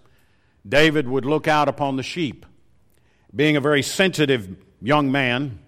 David 0.68 1.08
would 1.08 1.26
look 1.26 1.48
out 1.48 1.68
upon 1.68 1.96
the 1.96 2.04
sheep. 2.04 2.46
Being 3.36 3.56
a 3.56 3.62
very 3.62 3.82
sensitive 3.82 4.56
young 4.82 5.12
man, 5.12 5.60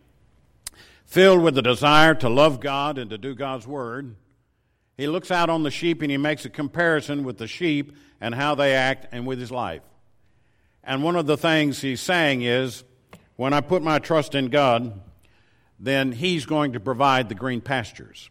filled 1.05 1.41
with 1.41 1.55
the 1.55 1.61
desire 1.61 2.15
to 2.15 2.29
love 2.29 2.59
God 2.59 2.97
and 2.97 3.09
to 3.09 3.17
do 3.17 3.35
God's 3.35 3.67
word, 3.67 4.15
he 4.97 5.07
looks 5.07 5.29
out 5.29 5.49
on 5.49 5.63
the 5.63 5.71
sheep 5.71 6.01
and 6.01 6.09
he 6.09 6.17
makes 6.17 6.45
a 6.45 6.49
comparison 6.49 7.23
with 7.23 7.37
the 7.37 7.47
sheep 7.47 7.95
and 8.19 8.33
how 8.33 8.55
they 8.55 8.73
act 8.73 9.07
and 9.11 9.27
with 9.27 9.39
his 9.39 9.51
life. 9.51 9.83
And 10.83 11.03
one 11.03 11.15
of 11.15 11.27
the 11.27 11.37
things 11.37 11.81
he's 11.81 12.01
saying 12.01 12.41
is 12.41 12.83
when 13.35 13.53
I 13.53 13.61
put 13.61 13.83
my 13.83 13.99
trust 13.99 14.33
in 14.33 14.47
God, 14.47 14.99
then 15.79 16.11
he's 16.11 16.45
going 16.45 16.73
to 16.73 16.79
provide 16.79 17.29
the 17.29 17.35
green 17.35 17.61
pastures. 17.61 18.29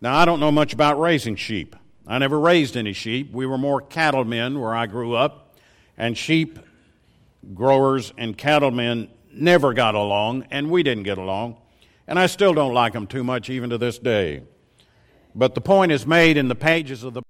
Now, 0.00 0.16
I 0.16 0.24
don't 0.24 0.40
know 0.40 0.50
much 0.50 0.72
about 0.72 0.98
raising 0.98 1.36
sheep. 1.36 1.76
I 2.06 2.18
never 2.18 2.38
raised 2.38 2.76
any 2.76 2.92
sheep. 2.92 3.32
We 3.32 3.46
were 3.46 3.58
more 3.58 3.80
cattlemen 3.80 4.60
where 4.60 4.74
I 4.74 4.86
grew 4.86 5.14
up, 5.14 5.56
and 5.96 6.16
sheep 6.16 6.58
growers 7.54 8.12
and 8.18 8.36
cattlemen 8.36 9.08
never 9.32 9.72
got 9.72 9.94
along, 9.94 10.46
and 10.50 10.70
we 10.70 10.82
didn't 10.82 11.04
get 11.04 11.18
along. 11.18 11.56
And 12.06 12.18
I 12.18 12.26
still 12.26 12.52
don't 12.52 12.74
like 12.74 12.92
them 12.92 13.06
too 13.06 13.24
much, 13.24 13.48
even 13.48 13.70
to 13.70 13.78
this 13.78 13.98
day. 13.98 14.42
But 15.34 15.54
the 15.54 15.60
point 15.60 15.92
is 15.92 16.06
made 16.06 16.36
in 16.36 16.48
the 16.48 16.54
pages 16.54 17.02
of 17.02 17.14
the 17.14 17.22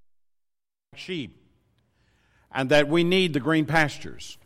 sheep, 0.95 1.41
and 2.51 2.69
that 2.69 2.87
we 2.87 3.03
need 3.03 3.33
the 3.33 3.39
green 3.39 3.65
pastures. 3.65 4.37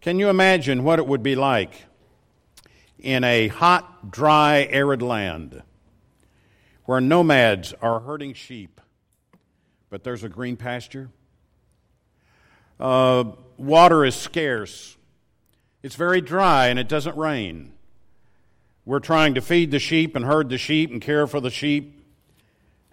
Can 0.00 0.18
you 0.18 0.28
imagine 0.28 0.84
what 0.84 1.00
it 1.00 1.06
would 1.06 1.22
be 1.22 1.34
like 1.34 1.84
in 2.98 3.24
a 3.24 3.48
hot, 3.48 4.10
dry, 4.10 4.68
arid 4.70 5.02
land 5.02 5.62
where 6.84 7.00
nomads 7.00 7.74
are 7.82 8.00
herding 8.00 8.32
sheep, 8.32 8.80
but 9.90 10.04
there's 10.04 10.24
a 10.24 10.28
green 10.28 10.56
pasture? 10.56 11.08
Uh, 12.78 13.24
water 13.56 14.04
is 14.04 14.14
scarce. 14.14 14.96
It's 15.82 15.94
very 15.94 16.20
dry 16.20 16.68
and 16.68 16.78
it 16.78 16.88
doesn't 16.88 17.16
rain. 17.16 17.72
We're 18.84 19.00
trying 19.00 19.34
to 19.34 19.40
feed 19.40 19.70
the 19.70 19.78
sheep 19.78 20.16
and 20.16 20.24
herd 20.24 20.48
the 20.48 20.58
sheep 20.58 20.90
and 20.90 21.00
care 21.00 21.26
for 21.26 21.40
the 21.40 21.50
sheep. 21.50 21.94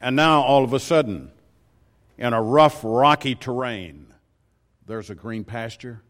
And 0.02 0.16
now, 0.16 0.42
all 0.42 0.64
of 0.64 0.74
a 0.74 0.80
sudden, 0.80 1.32
in 2.18 2.34
a 2.34 2.42
rough, 2.42 2.82
rocky 2.84 3.34
terrain, 3.34 4.08
there's 4.86 5.10
a 5.10 5.16
green 5.16 5.44
pasture. 5.46 6.02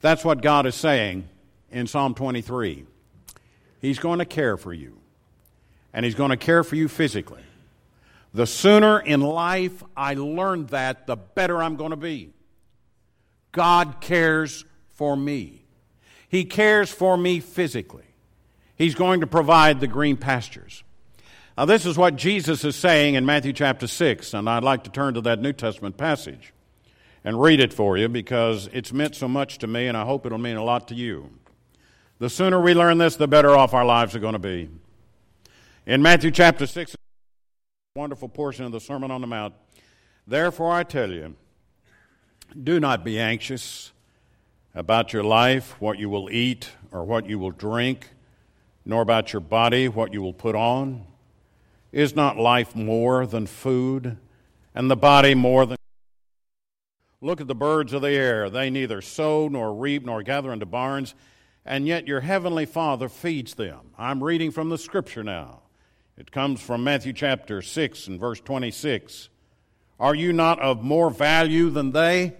That's 0.00 0.24
what 0.24 0.40
God 0.40 0.66
is 0.66 0.74
saying 0.74 1.28
in 1.70 1.86
Psalm 1.86 2.14
23. 2.14 2.86
He's 3.80 3.98
going 3.98 4.20
to 4.20 4.24
care 4.24 4.56
for 4.56 4.72
you, 4.72 4.98
and 5.92 6.04
He's 6.04 6.14
going 6.14 6.30
to 6.30 6.36
care 6.36 6.62
for 6.62 6.76
you 6.76 6.88
physically. 6.88 7.42
The 8.36 8.46
sooner 8.46 8.98
in 8.98 9.22
life 9.22 9.82
I 9.96 10.12
learn 10.12 10.66
that, 10.66 11.06
the 11.06 11.16
better 11.16 11.62
I'm 11.62 11.76
going 11.76 11.92
to 11.92 11.96
be. 11.96 12.34
God 13.50 14.02
cares 14.02 14.66
for 14.92 15.16
me. 15.16 15.64
He 16.28 16.44
cares 16.44 16.90
for 16.90 17.16
me 17.16 17.40
physically. 17.40 18.04
He's 18.74 18.94
going 18.94 19.22
to 19.22 19.26
provide 19.26 19.80
the 19.80 19.86
green 19.86 20.18
pastures. 20.18 20.84
Now, 21.56 21.64
this 21.64 21.86
is 21.86 21.96
what 21.96 22.16
Jesus 22.16 22.62
is 22.62 22.76
saying 22.76 23.14
in 23.14 23.24
Matthew 23.24 23.54
chapter 23.54 23.86
6, 23.86 24.34
and 24.34 24.50
I'd 24.50 24.62
like 24.62 24.84
to 24.84 24.90
turn 24.90 25.14
to 25.14 25.22
that 25.22 25.40
New 25.40 25.54
Testament 25.54 25.96
passage 25.96 26.52
and 27.24 27.40
read 27.40 27.58
it 27.58 27.72
for 27.72 27.96
you 27.96 28.06
because 28.06 28.68
it's 28.70 28.92
meant 28.92 29.14
so 29.14 29.28
much 29.28 29.56
to 29.60 29.66
me, 29.66 29.86
and 29.86 29.96
I 29.96 30.04
hope 30.04 30.26
it'll 30.26 30.36
mean 30.36 30.56
a 30.56 30.62
lot 30.62 30.88
to 30.88 30.94
you. 30.94 31.30
The 32.18 32.28
sooner 32.28 32.60
we 32.60 32.74
learn 32.74 32.98
this, 32.98 33.16
the 33.16 33.28
better 33.28 33.56
off 33.56 33.72
our 33.72 33.86
lives 33.86 34.14
are 34.14 34.20
going 34.20 34.34
to 34.34 34.38
be. 34.38 34.68
In 35.86 36.02
Matthew 36.02 36.30
chapter 36.30 36.66
6, 36.66 36.96
wonderful 37.96 38.28
portion 38.28 38.66
of 38.66 38.72
the 38.72 38.80
Sermon 38.80 39.10
on 39.10 39.22
the 39.22 39.26
Mount, 39.26 39.54
therefore 40.26 40.70
I 40.70 40.82
tell 40.82 41.10
you, 41.10 41.34
do 42.62 42.78
not 42.78 43.02
be 43.02 43.18
anxious 43.18 43.90
about 44.74 45.14
your 45.14 45.24
life, 45.24 45.80
what 45.80 45.98
you 45.98 46.10
will 46.10 46.30
eat 46.30 46.70
or 46.92 47.04
what 47.04 47.26
you 47.26 47.38
will 47.38 47.52
drink, 47.52 48.10
nor 48.84 49.00
about 49.00 49.32
your 49.32 49.40
body, 49.40 49.88
what 49.88 50.12
you 50.12 50.20
will 50.20 50.34
put 50.34 50.54
on. 50.54 51.06
Is 51.90 52.14
not 52.14 52.36
life 52.36 52.76
more 52.76 53.26
than 53.26 53.46
food, 53.46 54.18
and 54.74 54.90
the 54.90 54.96
body 54.96 55.34
more 55.34 55.64
than. 55.64 55.78
Look 57.22 57.40
at 57.40 57.46
the 57.46 57.54
birds 57.54 57.94
of 57.94 58.02
the 58.02 58.10
air. 58.10 58.50
They 58.50 58.68
neither 58.68 59.00
sow 59.00 59.48
nor 59.48 59.72
reap 59.72 60.04
nor 60.04 60.22
gather 60.22 60.52
into 60.52 60.66
barns, 60.66 61.14
and 61.64 61.86
yet 61.86 62.06
your 62.06 62.20
heavenly 62.20 62.66
Father 62.66 63.08
feeds 63.08 63.54
them. 63.54 63.92
I'm 63.96 64.22
reading 64.22 64.50
from 64.50 64.68
the 64.68 64.76
scripture 64.76 65.24
now. 65.24 65.62
It 66.18 66.32
comes 66.32 66.62
from 66.62 66.82
Matthew 66.82 67.12
chapter 67.12 67.60
6 67.60 68.06
and 68.06 68.18
verse 68.18 68.40
26. 68.40 69.28
Are 70.00 70.14
you 70.14 70.32
not 70.32 70.58
of 70.60 70.82
more 70.82 71.10
value 71.10 71.68
than 71.68 71.92
they? 71.92 72.34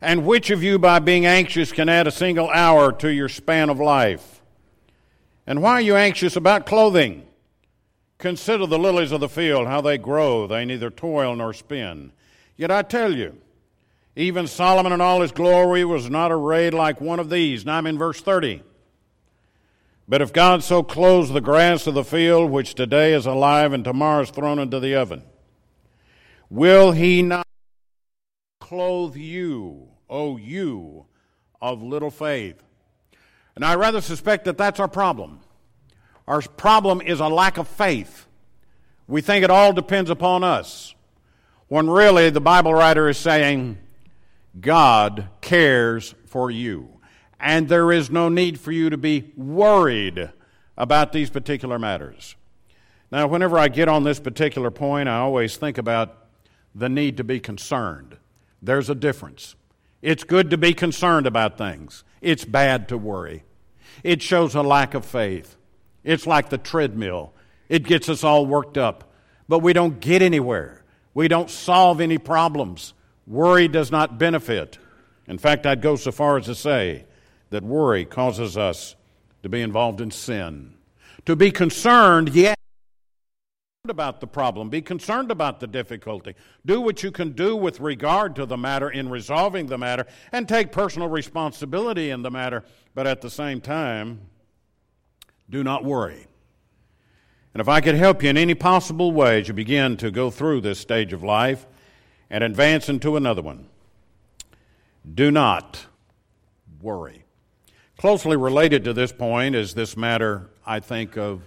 And 0.00 0.26
which 0.26 0.50
of 0.50 0.60
you, 0.60 0.80
by 0.80 0.98
being 0.98 1.26
anxious, 1.26 1.70
can 1.70 1.88
add 1.88 2.08
a 2.08 2.12
single 2.12 2.50
hour 2.50 2.92
to 2.94 3.08
your 3.08 3.28
span 3.28 3.70
of 3.70 3.78
life? 3.78 4.42
And 5.46 5.62
why 5.62 5.74
are 5.74 5.80
you 5.80 5.94
anxious 5.94 6.34
about 6.34 6.66
clothing? 6.66 7.24
Consider 8.18 8.66
the 8.66 8.78
lilies 8.80 9.12
of 9.12 9.20
the 9.20 9.28
field, 9.28 9.68
how 9.68 9.80
they 9.80 9.96
grow. 9.96 10.48
They 10.48 10.64
neither 10.64 10.90
toil 10.90 11.36
nor 11.36 11.52
spin. 11.52 12.10
Yet 12.56 12.70
I 12.72 12.82
tell 12.82 13.14
you, 13.14 13.38
even 14.16 14.48
Solomon 14.48 14.92
in 14.92 15.00
all 15.00 15.20
his 15.20 15.32
glory 15.32 15.84
was 15.84 16.10
not 16.10 16.32
arrayed 16.32 16.74
like 16.74 17.00
one 17.00 17.20
of 17.20 17.30
these. 17.30 17.64
Now 17.64 17.78
I'm 17.78 17.86
in 17.86 17.98
verse 17.98 18.20
30. 18.20 18.62
But 20.06 20.20
if 20.20 20.32
God 20.32 20.62
so 20.62 20.82
clothes 20.82 21.30
the 21.30 21.40
grass 21.40 21.86
of 21.86 21.94
the 21.94 22.04
field, 22.04 22.50
which 22.50 22.74
today 22.74 23.14
is 23.14 23.24
alive 23.24 23.72
and 23.72 23.82
tomorrow 23.82 24.22
is 24.22 24.30
thrown 24.30 24.58
into 24.58 24.78
the 24.78 24.94
oven, 24.94 25.22
will 26.50 26.92
he 26.92 27.22
not 27.22 27.46
clothe 28.60 29.16
you, 29.16 29.88
O 30.10 30.36
you 30.36 31.06
of 31.60 31.82
little 31.82 32.10
faith? 32.10 32.62
And 33.56 33.64
I 33.64 33.76
rather 33.76 34.00
suspect 34.00 34.44
that 34.44 34.58
that's 34.58 34.80
our 34.80 34.88
problem. 34.88 35.40
Our 36.28 36.42
problem 36.42 37.00
is 37.00 37.20
a 37.20 37.28
lack 37.28 37.56
of 37.56 37.68
faith. 37.68 38.26
We 39.06 39.20
think 39.20 39.44
it 39.44 39.50
all 39.50 39.72
depends 39.72 40.10
upon 40.10 40.44
us, 40.44 40.94
when 41.68 41.88
really 41.88 42.30
the 42.30 42.40
Bible 42.40 42.74
writer 42.74 43.08
is 43.08 43.16
saying, 43.16 43.78
God 44.60 45.28
cares 45.40 46.14
for 46.26 46.50
you. 46.50 46.93
And 47.44 47.68
there 47.68 47.92
is 47.92 48.10
no 48.10 48.30
need 48.30 48.58
for 48.58 48.72
you 48.72 48.88
to 48.88 48.96
be 48.96 49.30
worried 49.36 50.30
about 50.78 51.12
these 51.12 51.28
particular 51.28 51.78
matters. 51.78 52.36
Now, 53.12 53.26
whenever 53.26 53.58
I 53.58 53.68
get 53.68 53.86
on 53.86 54.02
this 54.02 54.18
particular 54.18 54.70
point, 54.70 55.10
I 55.10 55.18
always 55.18 55.58
think 55.58 55.76
about 55.76 56.26
the 56.74 56.88
need 56.88 57.18
to 57.18 57.24
be 57.24 57.40
concerned. 57.40 58.16
There's 58.62 58.88
a 58.88 58.94
difference. 58.94 59.56
It's 60.00 60.24
good 60.24 60.48
to 60.50 60.56
be 60.56 60.72
concerned 60.72 61.26
about 61.26 61.58
things, 61.58 62.02
it's 62.22 62.46
bad 62.46 62.88
to 62.88 62.96
worry. 62.96 63.44
It 64.02 64.22
shows 64.22 64.54
a 64.54 64.62
lack 64.62 64.94
of 64.94 65.04
faith. 65.04 65.56
It's 66.02 66.26
like 66.26 66.48
the 66.48 66.58
treadmill, 66.58 67.34
it 67.68 67.82
gets 67.82 68.08
us 68.08 68.24
all 68.24 68.46
worked 68.46 68.78
up, 68.78 69.12
but 69.50 69.58
we 69.58 69.74
don't 69.74 70.00
get 70.00 70.22
anywhere. 70.22 70.82
We 71.12 71.28
don't 71.28 71.50
solve 71.50 72.00
any 72.00 72.16
problems. 72.16 72.94
Worry 73.26 73.68
does 73.68 73.92
not 73.92 74.18
benefit. 74.18 74.78
In 75.28 75.36
fact, 75.36 75.66
I'd 75.66 75.82
go 75.82 75.96
so 75.96 76.10
far 76.10 76.38
as 76.38 76.46
to 76.46 76.54
say 76.54 77.04
that 77.54 77.62
worry 77.62 78.04
causes 78.04 78.58
us 78.58 78.96
to 79.44 79.48
be 79.48 79.62
involved 79.62 80.00
in 80.00 80.10
sin. 80.10 80.74
To 81.24 81.36
be 81.36 81.52
concerned, 81.52 82.34
yes, 82.34 82.56
about 83.84 84.20
the 84.20 84.26
problem, 84.26 84.70
be 84.70 84.82
concerned 84.82 85.30
about 85.30 85.60
the 85.60 85.68
difficulty, 85.68 86.34
do 86.66 86.80
what 86.80 87.04
you 87.04 87.12
can 87.12 87.30
do 87.30 87.54
with 87.54 87.78
regard 87.78 88.34
to 88.34 88.44
the 88.44 88.56
matter 88.56 88.90
in 88.90 89.08
resolving 89.08 89.66
the 89.66 89.78
matter, 89.78 90.04
and 90.32 90.48
take 90.48 90.72
personal 90.72 91.06
responsibility 91.06 92.10
in 92.10 92.22
the 92.22 92.30
matter, 92.30 92.64
but 92.92 93.06
at 93.06 93.20
the 93.20 93.30
same 93.30 93.60
time, 93.60 94.20
do 95.48 95.62
not 95.62 95.84
worry. 95.84 96.26
And 97.52 97.60
if 97.60 97.68
I 97.68 97.80
could 97.80 97.94
help 97.94 98.24
you 98.24 98.30
in 98.30 98.36
any 98.36 98.56
possible 98.56 99.12
way 99.12 99.42
as 99.42 99.46
you 99.46 99.54
begin 99.54 99.96
to 99.98 100.10
go 100.10 100.28
through 100.28 100.62
this 100.62 100.80
stage 100.80 101.12
of 101.12 101.22
life 101.22 101.66
and 102.30 102.42
advance 102.42 102.88
into 102.88 103.16
another 103.16 103.42
one, 103.42 103.68
do 105.14 105.30
not 105.30 105.86
worry. 106.82 107.23
Closely 107.96 108.36
related 108.36 108.84
to 108.84 108.92
this 108.92 109.12
point 109.12 109.54
is 109.54 109.74
this 109.74 109.96
matter, 109.96 110.50
I 110.66 110.80
think, 110.80 111.16
of 111.16 111.42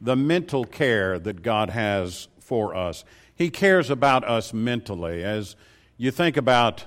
the 0.00 0.16
mental 0.16 0.64
care 0.64 1.18
that 1.18 1.42
God 1.42 1.70
has 1.70 2.26
for 2.40 2.74
us. 2.74 3.04
He 3.34 3.50
cares 3.50 3.88
about 3.88 4.28
us 4.28 4.52
mentally. 4.52 5.22
As 5.22 5.54
you 5.96 6.10
think 6.10 6.36
about 6.36 6.84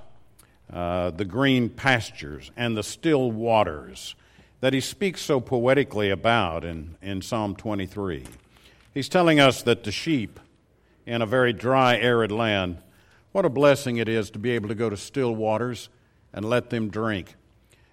uh, 0.72 1.12
the 1.12 1.24
green 1.24 1.70
pastures 1.70 2.52
and 2.58 2.76
the 2.76 2.84
still 2.84 3.32
waters 3.32 4.16
that 4.60 4.74
he 4.74 4.82
speaks 4.82 5.22
so 5.22 5.40
poetically 5.40 6.10
about 6.10 6.66
in, 6.66 6.98
in 7.02 7.22
Psalm 7.22 7.56
23, 7.56 8.26
he's 8.94 9.08
telling 9.08 9.40
us 9.40 9.62
that 9.64 9.86
the 9.86 9.92
sheep 9.94 10.42
in 11.06 11.22
a 11.22 11.26
very 11.26 11.54
dry, 11.54 11.98
arid 11.98 12.32
land, 12.32 12.80
what 13.32 13.46
a 13.46 13.50
blessing 13.50 13.96
it 13.96 14.10
is 14.10 14.30
to 14.32 14.40
be 14.40 14.52
able 14.52 14.68
to 14.68 14.76
go 14.76 14.90
to 14.90 14.98
still 14.98 15.34
waters 15.34 15.88
and 16.34 16.44
let 16.44 16.70
them 16.70 16.90
drink. 16.90 17.36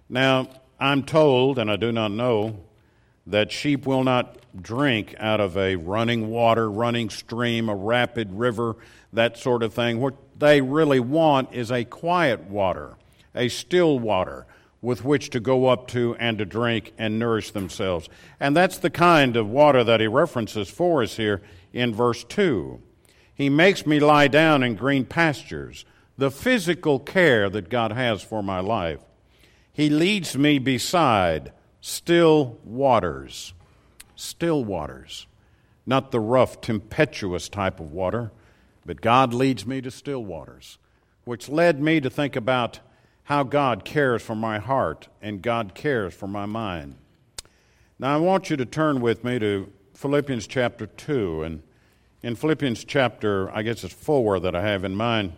Now, 0.08 0.48
I'm 0.82 1.04
told, 1.04 1.60
and 1.60 1.70
I 1.70 1.76
do 1.76 1.92
not 1.92 2.10
know, 2.10 2.58
that 3.24 3.52
sheep 3.52 3.86
will 3.86 4.02
not 4.02 4.36
drink 4.60 5.14
out 5.20 5.40
of 5.40 5.56
a 5.56 5.76
running 5.76 6.28
water, 6.28 6.68
running 6.68 7.08
stream, 7.08 7.68
a 7.68 7.74
rapid 7.76 8.32
river, 8.32 8.74
that 9.12 9.38
sort 9.38 9.62
of 9.62 9.72
thing. 9.72 10.00
What 10.00 10.16
they 10.36 10.60
really 10.60 10.98
want 10.98 11.52
is 11.54 11.70
a 11.70 11.84
quiet 11.84 12.40
water, 12.50 12.96
a 13.32 13.48
still 13.48 14.00
water 14.00 14.44
with 14.80 15.04
which 15.04 15.30
to 15.30 15.38
go 15.38 15.68
up 15.68 15.86
to 15.86 16.16
and 16.18 16.38
to 16.38 16.44
drink 16.44 16.92
and 16.98 17.16
nourish 17.16 17.52
themselves. 17.52 18.08
And 18.40 18.56
that's 18.56 18.78
the 18.78 18.90
kind 18.90 19.36
of 19.36 19.48
water 19.48 19.84
that 19.84 20.00
he 20.00 20.08
references 20.08 20.68
for 20.68 21.04
us 21.04 21.16
here 21.16 21.42
in 21.72 21.94
verse 21.94 22.24
2. 22.24 22.80
He 23.32 23.48
makes 23.48 23.86
me 23.86 24.00
lie 24.00 24.26
down 24.26 24.64
in 24.64 24.74
green 24.74 25.04
pastures. 25.04 25.84
the 26.18 26.30
physical 26.30 26.98
care 26.98 27.48
that 27.50 27.68
God 27.68 27.92
has 27.92 28.22
for 28.22 28.42
my 28.42 28.60
life. 28.60 29.00
He 29.72 29.88
leads 29.88 30.36
me 30.36 30.58
beside 30.58 31.52
still 31.80 32.58
waters. 32.64 33.54
Still 34.14 34.64
waters. 34.64 35.26
Not 35.86 36.10
the 36.10 36.20
rough, 36.20 36.60
tempestuous 36.60 37.48
type 37.48 37.80
of 37.80 37.90
water, 37.90 38.30
but 38.86 39.00
God 39.00 39.34
leads 39.34 39.66
me 39.66 39.80
to 39.80 39.90
still 39.90 40.24
waters, 40.24 40.78
which 41.24 41.48
led 41.48 41.80
me 41.80 42.00
to 42.00 42.10
think 42.10 42.36
about 42.36 42.80
how 43.24 43.42
God 43.42 43.84
cares 43.84 44.22
for 44.22 44.34
my 44.34 44.58
heart 44.58 45.08
and 45.20 45.42
God 45.42 45.74
cares 45.74 46.14
for 46.14 46.26
my 46.26 46.46
mind. 46.46 46.96
Now, 47.98 48.14
I 48.14 48.18
want 48.18 48.50
you 48.50 48.56
to 48.56 48.66
turn 48.66 49.00
with 49.00 49.24
me 49.24 49.38
to 49.38 49.72
Philippians 49.94 50.46
chapter 50.46 50.86
2. 50.86 51.42
And 51.44 51.62
in 52.22 52.34
Philippians 52.34 52.84
chapter, 52.84 53.50
I 53.54 53.62
guess 53.62 53.84
it's 53.84 53.94
4 53.94 54.40
that 54.40 54.54
I 54.54 54.62
have 54.62 54.84
in 54.84 54.94
mind. 54.94 55.32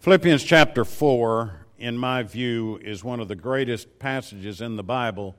Philippians 0.00 0.42
chapter 0.42 0.84
4, 0.84 1.65
in 1.78 1.96
my 1.96 2.22
view, 2.22 2.78
is 2.82 3.04
one 3.04 3.20
of 3.20 3.28
the 3.28 3.34
greatest 3.34 3.98
passages 3.98 4.60
in 4.60 4.76
the 4.76 4.82
Bible 4.82 5.36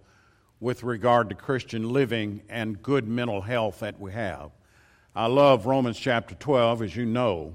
with 0.59 0.83
regard 0.83 1.29
to 1.29 1.35
Christian 1.35 1.89
living 1.91 2.41
and 2.49 2.81
good 2.81 3.07
mental 3.07 3.41
health 3.41 3.79
that 3.79 3.99
we 3.99 4.11
have. 4.11 4.51
I 5.15 5.27
love 5.27 5.65
Romans 5.65 5.97
chapter 5.97 6.35
12, 6.35 6.81
as 6.83 6.95
you 6.95 7.05
know, 7.05 7.53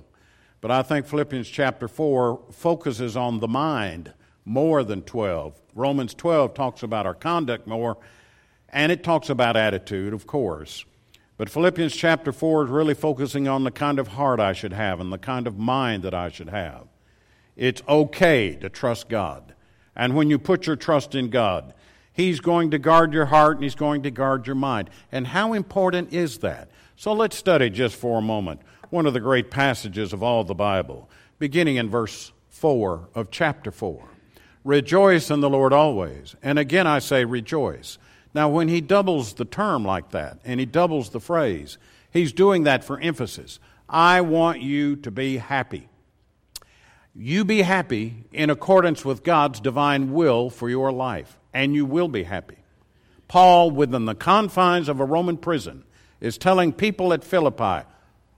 but 0.60 0.70
I 0.70 0.82
think 0.82 1.06
Philippians 1.06 1.48
chapter 1.48 1.88
4 1.88 2.40
focuses 2.50 3.16
on 3.16 3.40
the 3.40 3.48
mind 3.48 4.12
more 4.44 4.82
than 4.82 5.02
12. 5.02 5.60
Romans 5.74 6.14
12 6.14 6.54
talks 6.54 6.82
about 6.82 7.06
our 7.06 7.14
conduct 7.14 7.66
more, 7.66 7.98
and 8.68 8.90
it 8.90 9.04
talks 9.04 9.30
about 9.30 9.56
attitude, 9.56 10.12
of 10.12 10.26
course. 10.26 10.84
But 11.36 11.48
Philippians 11.48 11.94
chapter 11.94 12.32
4 12.32 12.64
is 12.64 12.70
really 12.70 12.94
focusing 12.94 13.48
on 13.48 13.64
the 13.64 13.70
kind 13.70 13.98
of 13.98 14.08
heart 14.08 14.40
I 14.40 14.52
should 14.52 14.72
have 14.72 15.00
and 15.00 15.12
the 15.12 15.18
kind 15.18 15.46
of 15.46 15.58
mind 15.58 16.02
that 16.02 16.14
I 16.14 16.28
should 16.28 16.48
have. 16.48 16.86
It's 17.56 17.82
okay 17.88 18.54
to 18.56 18.68
trust 18.68 19.08
God. 19.08 19.54
And 19.94 20.14
when 20.14 20.30
you 20.30 20.38
put 20.38 20.66
your 20.66 20.76
trust 20.76 21.14
in 21.14 21.30
God, 21.30 21.74
He's 22.12 22.40
going 22.40 22.70
to 22.70 22.78
guard 22.78 23.12
your 23.12 23.26
heart 23.26 23.56
and 23.56 23.64
He's 23.64 23.74
going 23.74 24.02
to 24.02 24.10
guard 24.10 24.46
your 24.46 24.56
mind. 24.56 24.90
And 25.10 25.26
how 25.26 25.52
important 25.52 26.12
is 26.12 26.38
that? 26.38 26.70
So 26.96 27.12
let's 27.12 27.36
study 27.36 27.70
just 27.70 27.96
for 27.96 28.18
a 28.18 28.22
moment 28.22 28.60
one 28.90 29.06
of 29.06 29.14
the 29.14 29.20
great 29.20 29.50
passages 29.50 30.12
of 30.12 30.22
all 30.22 30.44
the 30.44 30.54
Bible, 30.54 31.08
beginning 31.38 31.76
in 31.76 31.88
verse 31.88 32.30
4 32.50 33.08
of 33.14 33.30
chapter 33.30 33.70
4. 33.70 34.06
Rejoice 34.64 35.30
in 35.30 35.40
the 35.40 35.48
Lord 35.48 35.72
always. 35.72 36.36
And 36.42 36.58
again 36.58 36.86
I 36.86 36.98
say 36.98 37.24
rejoice. 37.24 37.98
Now, 38.34 38.48
when 38.48 38.68
he 38.68 38.80
doubles 38.80 39.34
the 39.34 39.44
term 39.44 39.84
like 39.84 40.10
that 40.10 40.38
and 40.44 40.60
he 40.60 40.66
doubles 40.66 41.10
the 41.10 41.20
phrase, 41.20 41.78
he's 42.10 42.32
doing 42.32 42.64
that 42.64 42.84
for 42.84 43.00
emphasis. 43.00 43.58
I 43.88 44.20
want 44.22 44.62
you 44.62 44.96
to 44.96 45.10
be 45.10 45.38
happy. 45.38 45.88
You 47.14 47.44
be 47.44 47.62
happy 47.62 48.24
in 48.32 48.48
accordance 48.48 49.04
with 49.04 49.22
God's 49.22 49.60
divine 49.60 50.12
will 50.12 50.48
for 50.48 50.70
your 50.70 50.90
life, 50.90 51.38
and 51.52 51.74
you 51.74 51.84
will 51.84 52.08
be 52.08 52.22
happy. 52.22 52.56
Paul, 53.28 53.70
within 53.70 54.06
the 54.06 54.14
confines 54.14 54.88
of 54.88 55.00
a 55.00 55.04
Roman 55.04 55.36
prison, 55.36 55.84
is 56.20 56.38
telling 56.38 56.72
people 56.72 57.12
at 57.12 57.24
Philippi, 57.24 57.86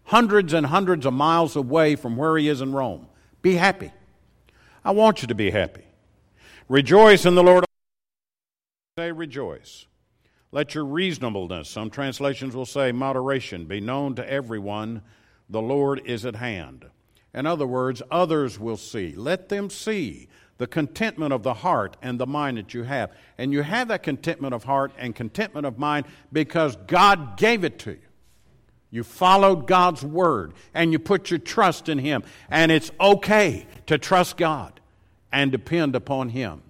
hundreds 0.04 0.52
and 0.52 0.66
hundreds 0.66 1.06
of 1.06 1.12
miles 1.12 1.54
away 1.54 1.94
from 1.94 2.16
where 2.16 2.36
he 2.36 2.48
is 2.48 2.60
in 2.60 2.72
Rome, 2.72 3.06
be 3.42 3.54
happy. 3.54 3.92
I 4.84 4.90
want 4.90 5.22
you 5.22 5.28
to 5.28 5.34
be 5.34 5.50
happy. 5.50 5.84
Rejoice 6.68 7.26
in 7.26 7.34
the 7.34 7.42
Lord. 7.42 7.64
Say 8.98 9.12
rejoice. 9.12 9.86
Let 10.50 10.74
your 10.74 10.84
reasonableness, 10.84 11.68
some 11.68 11.90
translations 11.90 12.54
will 12.54 12.66
say 12.66 12.92
moderation, 12.92 13.66
be 13.66 13.80
known 13.80 14.14
to 14.16 14.30
everyone. 14.30 15.02
The 15.48 15.62
Lord 15.62 16.00
is 16.04 16.24
at 16.24 16.36
hand. 16.36 16.86
In 17.34 17.46
other 17.46 17.66
words, 17.66 18.00
others 18.10 18.58
will 18.58 18.76
see. 18.76 19.14
Let 19.16 19.48
them 19.48 19.68
see 19.68 20.28
the 20.58 20.66
contentment 20.66 21.32
of 21.32 21.42
the 21.42 21.54
heart 21.54 21.96
and 22.00 22.18
the 22.18 22.26
mind 22.26 22.58
that 22.58 22.74
you 22.74 22.84
have. 22.84 23.10
And 23.38 23.52
you 23.52 23.62
have 23.62 23.88
that 23.88 24.04
contentment 24.04 24.54
of 24.54 24.64
heart 24.64 24.92
and 24.96 25.14
contentment 25.14 25.66
of 25.66 25.78
mind 25.78 26.06
because 26.32 26.76
God 26.86 27.36
gave 27.36 27.64
it 27.64 27.78
to 27.80 27.90
you. 27.92 27.98
You 28.90 29.02
followed 29.02 29.66
God's 29.66 30.04
word 30.04 30.54
and 30.72 30.92
you 30.92 31.00
put 31.00 31.30
your 31.30 31.40
trust 31.40 31.88
in 31.88 31.98
Him. 31.98 32.22
And 32.48 32.70
it's 32.70 32.92
okay 33.00 33.66
to 33.86 33.98
trust 33.98 34.36
God 34.36 34.78
and 35.32 35.50
depend 35.50 35.96
upon 35.96 36.28
Him. 36.28 36.62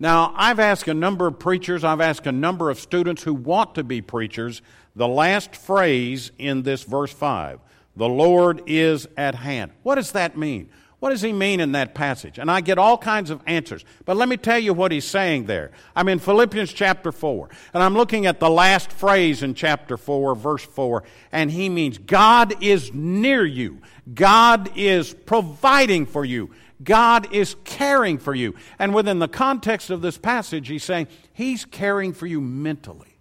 Now, 0.00 0.34
I've 0.36 0.58
asked 0.58 0.88
a 0.88 0.94
number 0.94 1.28
of 1.28 1.38
preachers, 1.38 1.84
I've 1.84 2.00
asked 2.00 2.26
a 2.26 2.32
number 2.32 2.70
of 2.70 2.80
students 2.80 3.22
who 3.22 3.34
want 3.34 3.76
to 3.76 3.84
be 3.84 4.00
preachers 4.00 4.60
the 4.96 5.06
last 5.06 5.54
phrase 5.54 6.32
in 6.38 6.62
this 6.62 6.82
verse 6.82 7.12
5 7.12 7.60
the 7.96 8.08
Lord 8.08 8.62
is 8.66 9.06
at 9.16 9.34
hand. 9.34 9.72
What 9.82 9.96
does 9.96 10.12
that 10.12 10.36
mean? 10.36 10.70
What 11.02 11.10
does 11.10 11.22
he 11.22 11.32
mean 11.32 11.58
in 11.58 11.72
that 11.72 11.96
passage? 11.96 12.38
And 12.38 12.48
I 12.48 12.60
get 12.60 12.78
all 12.78 12.96
kinds 12.96 13.30
of 13.30 13.42
answers. 13.44 13.84
But 14.04 14.16
let 14.16 14.28
me 14.28 14.36
tell 14.36 14.60
you 14.60 14.72
what 14.72 14.92
he's 14.92 15.04
saying 15.04 15.46
there. 15.46 15.72
I'm 15.96 16.08
in 16.08 16.20
Philippians 16.20 16.72
chapter 16.72 17.10
4, 17.10 17.48
and 17.74 17.82
I'm 17.82 17.96
looking 17.96 18.26
at 18.26 18.38
the 18.38 18.48
last 18.48 18.92
phrase 18.92 19.42
in 19.42 19.54
chapter 19.54 19.96
4, 19.96 20.36
verse 20.36 20.62
4, 20.62 21.02
and 21.32 21.50
he 21.50 21.68
means 21.68 21.98
God 21.98 22.62
is 22.62 22.94
near 22.94 23.44
you. 23.44 23.80
God 24.14 24.70
is 24.76 25.12
providing 25.12 26.06
for 26.06 26.24
you. 26.24 26.50
God 26.84 27.34
is 27.34 27.56
caring 27.64 28.18
for 28.18 28.32
you. 28.32 28.54
And 28.78 28.94
within 28.94 29.18
the 29.18 29.26
context 29.26 29.90
of 29.90 30.02
this 30.02 30.18
passage, 30.18 30.68
he's 30.68 30.84
saying 30.84 31.08
he's 31.32 31.64
caring 31.64 32.12
for 32.12 32.26
you 32.26 32.40
mentally. 32.40 33.18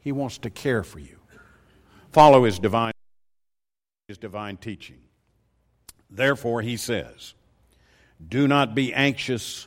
He 0.00 0.10
wants 0.10 0.38
to 0.38 0.50
care 0.50 0.82
for 0.82 0.98
you. 0.98 1.18
Follow 2.10 2.42
his 2.42 2.58
divine 2.58 2.93
his 4.06 4.18
divine 4.18 4.56
teaching. 4.58 4.98
Therefore, 6.10 6.60
he 6.60 6.76
says, 6.76 7.32
Do 8.26 8.46
not 8.46 8.74
be 8.74 8.92
anxious 8.92 9.66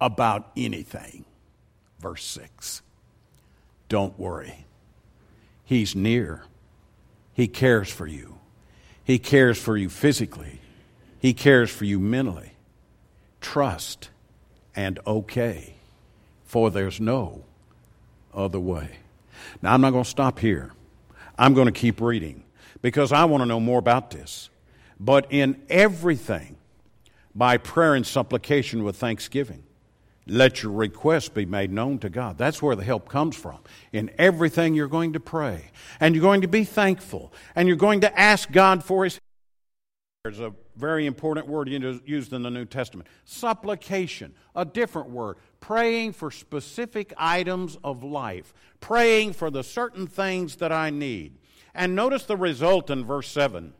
about 0.00 0.50
anything. 0.56 1.24
Verse 1.98 2.24
6. 2.24 2.82
Don't 3.88 4.18
worry. 4.18 4.66
He's 5.64 5.96
near. 5.96 6.44
He 7.32 7.48
cares 7.48 7.90
for 7.90 8.06
you. 8.06 8.38
He 9.02 9.18
cares 9.18 9.58
for 9.58 9.76
you 9.76 9.88
physically. 9.88 10.60
He 11.18 11.32
cares 11.32 11.70
for 11.70 11.86
you 11.86 11.98
mentally. 11.98 12.52
Trust 13.40 14.10
and 14.74 15.00
okay, 15.06 15.74
for 16.44 16.70
there's 16.70 17.00
no 17.00 17.44
other 18.34 18.60
way. 18.60 18.98
Now, 19.62 19.72
I'm 19.72 19.80
not 19.80 19.92
going 19.92 20.04
to 20.04 20.10
stop 20.10 20.40
here. 20.40 20.72
I'm 21.38 21.54
going 21.54 21.66
to 21.66 21.72
keep 21.72 22.00
reading 22.00 22.42
because 22.82 23.12
I 23.12 23.24
want 23.24 23.42
to 23.42 23.46
know 23.46 23.60
more 23.60 23.78
about 23.78 24.10
this. 24.10 24.50
But 24.98 25.26
in 25.30 25.60
everything, 25.68 26.56
by 27.34 27.58
prayer 27.58 27.94
and 27.94 28.06
supplication 28.06 28.84
with 28.84 28.96
thanksgiving, 28.96 29.62
let 30.26 30.62
your 30.62 30.72
requests 30.72 31.28
be 31.28 31.46
made 31.46 31.70
known 31.70 31.98
to 32.00 32.08
God. 32.08 32.36
That's 32.38 32.60
where 32.60 32.74
the 32.74 32.82
help 32.82 33.08
comes 33.08 33.36
from. 33.36 33.58
In 33.92 34.10
everything, 34.18 34.74
you're 34.74 34.88
going 34.88 35.12
to 35.12 35.20
pray, 35.20 35.70
and 36.00 36.14
you're 36.14 36.22
going 36.22 36.40
to 36.40 36.48
be 36.48 36.64
thankful, 36.64 37.32
and 37.54 37.68
you're 37.68 37.76
going 37.76 38.00
to 38.00 38.18
ask 38.18 38.50
God 38.50 38.82
for 38.82 39.04
His. 39.04 39.20
There's 40.24 40.40
a 40.40 40.52
very 40.74 41.06
important 41.06 41.46
word 41.46 41.68
used 41.68 42.32
in 42.32 42.42
the 42.42 42.50
New 42.50 42.64
Testament 42.64 43.08
supplication, 43.24 44.34
a 44.56 44.64
different 44.64 45.10
word. 45.10 45.36
Praying 45.60 46.12
for 46.14 46.32
specific 46.32 47.12
items 47.16 47.78
of 47.84 48.02
life, 48.02 48.52
praying 48.80 49.34
for 49.34 49.50
the 49.50 49.62
certain 49.62 50.08
things 50.08 50.56
that 50.56 50.72
I 50.72 50.90
need. 50.90 51.38
And 51.76 51.94
notice 51.94 52.24
the 52.24 52.36
result 52.36 52.90
in 52.90 53.04
verse 53.04 53.28
7 53.28 53.74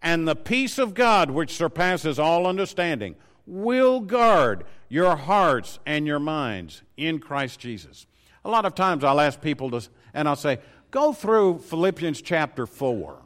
and 0.00 0.26
the 0.26 0.36
peace 0.36 0.78
of 0.78 0.94
God, 0.94 1.30
which 1.30 1.54
surpasses 1.54 2.18
all 2.18 2.46
understanding, 2.46 3.16
will 3.46 4.00
guard 4.00 4.64
your 4.88 5.16
hearts 5.16 5.78
and 5.84 6.06
your 6.06 6.18
minds 6.18 6.82
in 6.96 7.18
Christ 7.18 7.60
Jesus. 7.60 8.06
A 8.44 8.50
lot 8.50 8.64
of 8.64 8.74
times 8.74 9.04
I'll 9.04 9.20
ask 9.20 9.40
people 9.40 9.70
to, 9.72 9.88
and 10.14 10.28
I'll 10.28 10.36
say, 10.36 10.58
go 10.90 11.12
through 11.12 11.58
Philippians 11.58 12.22
chapter 12.22 12.66
4 12.66 13.18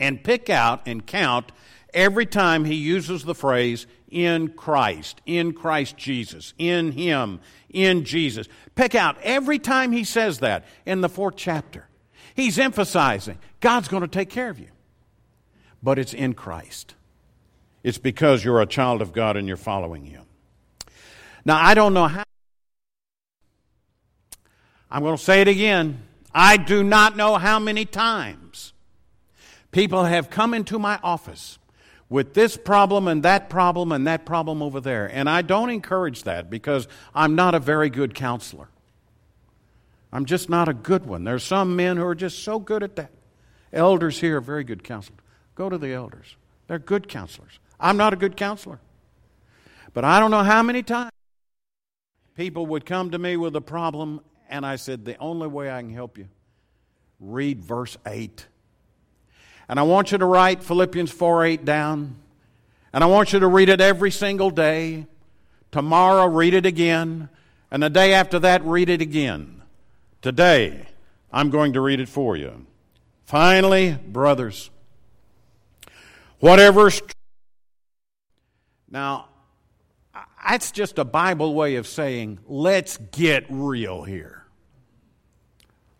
and 0.00 0.22
pick 0.22 0.50
out 0.50 0.82
and 0.86 1.04
count 1.06 1.50
every 1.92 2.26
time 2.26 2.64
he 2.64 2.74
uses 2.74 3.24
the 3.24 3.34
phrase 3.34 3.86
in 4.08 4.48
Christ, 4.48 5.20
in 5.26 5.52
Christ 5.52 5.96
Jesus, 5.96 6.54
in 6.56 6.92
Him, 6.92 7.40
in 7.68 8.04
Jesus. 8.04 8.48
Pick 8.74 8.94
out 8.94 9.18
every 9.22 9.58
time 9.58 9.92
he 9.92 10.04
says 10.04 10.38
that 10.38 10.64
in 10.86 11.00
the 11.00 11.08
fourth 11.08 11.36
chapter. 11.36 11.87
He's 12.38 12.58
emphasizing 12.58 13.38
God's 13.60 13.88
going 13.88 14.02
to 14.02 14.08
take 14.08 14.30
care 14.30 14.48
of 14.48 14.58
you 14.58 14.68
but 15.82 15.98
it's 15.98 16.14
in 16.14 16.34
Christ. 16.34 16.94
It's 17.82 17.98
because 17.98 18.44
you're 18.44 18.60
a 18.60 18.66
child 18.66 19.02
of 19.02 19.12
God 19.12 19.36
and 19.36 19.46
you're 19.46 19.56
following 19.56 20.04
Him. 20.04 20.24
Now, 21.44 21.58
I 21.62 21.74
don't 21.74 21.94
know 21.94 22.08
how. 22.08 22.24
I'm 24.90 25.02
going 25.02 25.16
to 25.16 25.22
say 25.22 25.40
it 25.40 25.48
again. 25.48 26.02
I 26.34 26.56
do 26.56 26.82
not 26.82 27.16
know 27.16 27.36
how 27.36 27.58
many 27.58 27.84
times 27.84 28.72
people 29.70 30.04
have 30.04 30.30
come 30.30 30.54
into 30.54 30.78
my 30.78 30.98
office 31.02 31.58
with 32.08 32.34
this 32.34 32.56
problem 32.56 33.06
and 33.06 33.22
that 33.22 33.50
problem 33.50 33.92
and 33.92 34.06
that 34.06 34.24
problem 34.24 34.62
over 34.62 34.80
there. 34.80 35.06
And 35.06 35.28
I 35.28 35.42
don't 35.42 35.70
encourage 35.70 36.24
that 36.24 36.48
because 36.48 36.88
I'm 37.14 37.34
not 37.34 37.54
a 37.54 37.60
very 37.60 37.90
good 37.90 38.14
counselor. 38.14 38.68
I'm 40.12 40.24
just 40.24 40.48
not 40.48 40.68
a 40.68 40.74
good 40.74 41.06
one. 41.06 41.24
There's 41.24 41.44
some 41.44 41.76
men 41.76 41.96
who 41.96 42.04
are 42.04 42.14
just 42.14 42.42
so 42.42 42.58
good 42.58 42.82
at 42.82 42.96
that. 42.96 43.10
Elders 43.72 44.20
here 44.20 44.38
are 44.38 44.40
very 44.40 44.64
good 44.64 44.82
counselors. 44.82 45.20
Go 45.54 45.68
to 45.68 45.76
the 45.76 45.92
elders. 45.92 46.36
They're 46.66 46.78
good 46.78 47.08
counselors. 47.08 47.58
I'm 47.78 47.96
not 47.96 48.12
a 48.12 48.16
good 48.16 48.36
counselor. 48.36 48.80
But 49.92 50.04
I 50.04 50.20
don't 50.20 50.30
know 50.30 50.42
how 50.42 50.62
many 50.62 50.82
times 50.82 51.10
people 52.34 52.66
would 52.66 52.86
come 52.86 53.10
to 53.10 53.18
me 53.18 53.36
with 53.36 53.56
a 53.56 53.60
problem, 53.60 54.20
and 54.48 54.64
I 54.64 54.76
said, 54.76 55.04
The 55.04 55.16
only 55.18 55.48
way 55.48 55.70
I 55.70 55.80
can 55.80 55.92
help 55.92 56.16
you, 56.18 56.28
read 57.20 57.60
verse 57.60 57.96
8. 58.06 58.46
And 59.68 59.78
I 59.78 59.82
want 59.82 60.12
you 60.12 60.18
to 60.18 60.24
write 60.24 60.62
Philippians 60.62 61.10
4 61.10 61.44
8 61.44 61.64
down. 61.64 62.16
And 62.92 63.04
I 63.04 63.06
want 63.06 63.32
you 63.32 63.40
to 63.40 63.46
read 63.46 63.68
it 63.68 63.80
every 63.80 64.10
single 64.10 64.50
day. 64.50 65.06
Tomorrow, 65.72 66.26
read 66.28 66.54
it 66.54 66.64
again. 66.64 67.28
And 67.70 67.82
the 67.82 67.90
day 67.90 68.14
after 68.14 68.38
that, 68.38 68.64
read 68.64 68.88
it 68.88 69.02
again. 69.02 69.57
Today, 70.20 70.86
I'm 71.32 71.50
going 71.50 71.74
to 71.74 71.80
read 71.80 72.00
it 72.00 72.08
for 72.08 72.36
you. 72.36 72.66
Finally, 73.24 73.98
brothers, 74.06 74.70
whatever's 76.40 77.00
now, 78.90 79.28
that's 80.46 80.72
just 80.72 80.98
a 80.98 81.04
Bible 81.04 81.54
way 81.54 81.76
of 81.76 81.86
saying, 81.86 82.38
let's 82.46 82.96
get 83.12 83.44
real 83.48 84.02
here. 84.02 84.46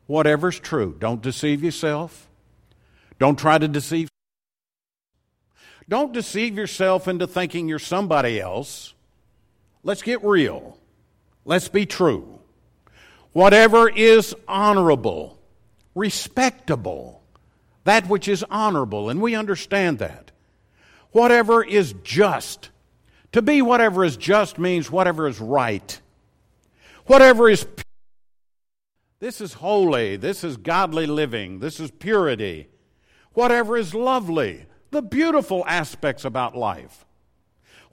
Whatever's 0.06 0.58
true, 0.58 0.96
don't 0.98 1.20
deceive 1.20 1.62
yourself. 1.62 2.28
Don't 3.18 3.38
try 3.38 3.58
to 3.58 3.68
deceive. 3.68 4.08
Don't 5.88 6.12
deceive 6.12 6.56
yourself 6.56 7.08
into 7.08 7.26
thinking 7.26 7.68
you're 7.68 7.78
somebody 7.78 8.40
else. 8.40 8.94
Let's 9.82 10.02
get 10.02 10.24
real. 10.24 10.78
Let's 11.44 11.68
be 11.68 11.84
true. 11.84 12.37
Whatever 13.38 13.88
is 13.88 14.34
honorable, 14.48 15.38
respectable, 15.94 17.22
that 17.84 18.08
which 18.08 18.26
is 18.26 18.44
honorable, 18.50 19.10
and 19.10 19.22
we 19.22 19.36
understand 19.36 20.00
that. 20.00 20.32
Whatever 21.12 21.62
is 21.62 21.94
just, 22.02 22.70
to 23.30 23.40
be 23.40 23.62
whatever 23.62 24.04
is 24.04 24.16
just 24.16 24.58
means 24.58 24.90
whatever 24.90 25.28
is 25.28 25.40
right. 25.40 26.00
Whatever 27.06 27.48
is. 27.48 27.64
This 29.20 29.40
is 29.40 29.52
holy. 29.52 30.16
This 30.16 30.42
is 30.42 30.56
godly 30.56 31.06
living. 31.06 31.60
This 31.60 31.78
is 31.78 31.92
purity. 31.92 32.66
Whatever 33.34 33.76
is 33.76 33.94
lovely. 33.94 34.66
The 34.90 35.02
beautiful 35.02 35.62
aspects 35.68 36.24
about 36.24 36.56
life. 36.56 37.06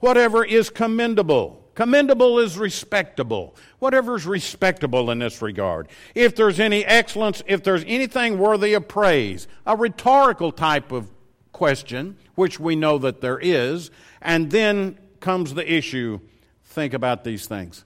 Whatever 0.00 0.44
is 0.44 0.70
commendable. 0.70 1.65
Commendable 1.76 2.38
is 2.38 2.56
respectable. 2.56 3.54
Whatever's 3.80 4.26
respectable 4.26 5.10
in 5.10 5.18
this 5.18 5.42
regard. 5.42 5.88
If 6.14 6.34
there's 6.34 6.58
any 6.58 6.84
excellence, 6.86 7.42
if 7.46 7.62
there's 7.62 7.84
anything 7.86 8.38
worthy 8.38 8.72
of 8.72 8.88
praise, 8.88 9.46
a 9.66 9.76
rhetorical 9.76 10.52
type 10.52 10.90
of 10.90 11.08
question, 11.52 12.16
which 12.34 12.58
we 12.58 12.76
know 12.76 12.96
that 12.98 13.20
there 13.20 13.38
is, 13.38 13.90
and 14.22 14.50
then 14.50 14.98
comes 15.20 15.52
the 15.52 15.70
issue 15.70 16.18
think 16.64 16.94
about 16.94 17.24
these 17.24 17.46
things. 17.46 17.84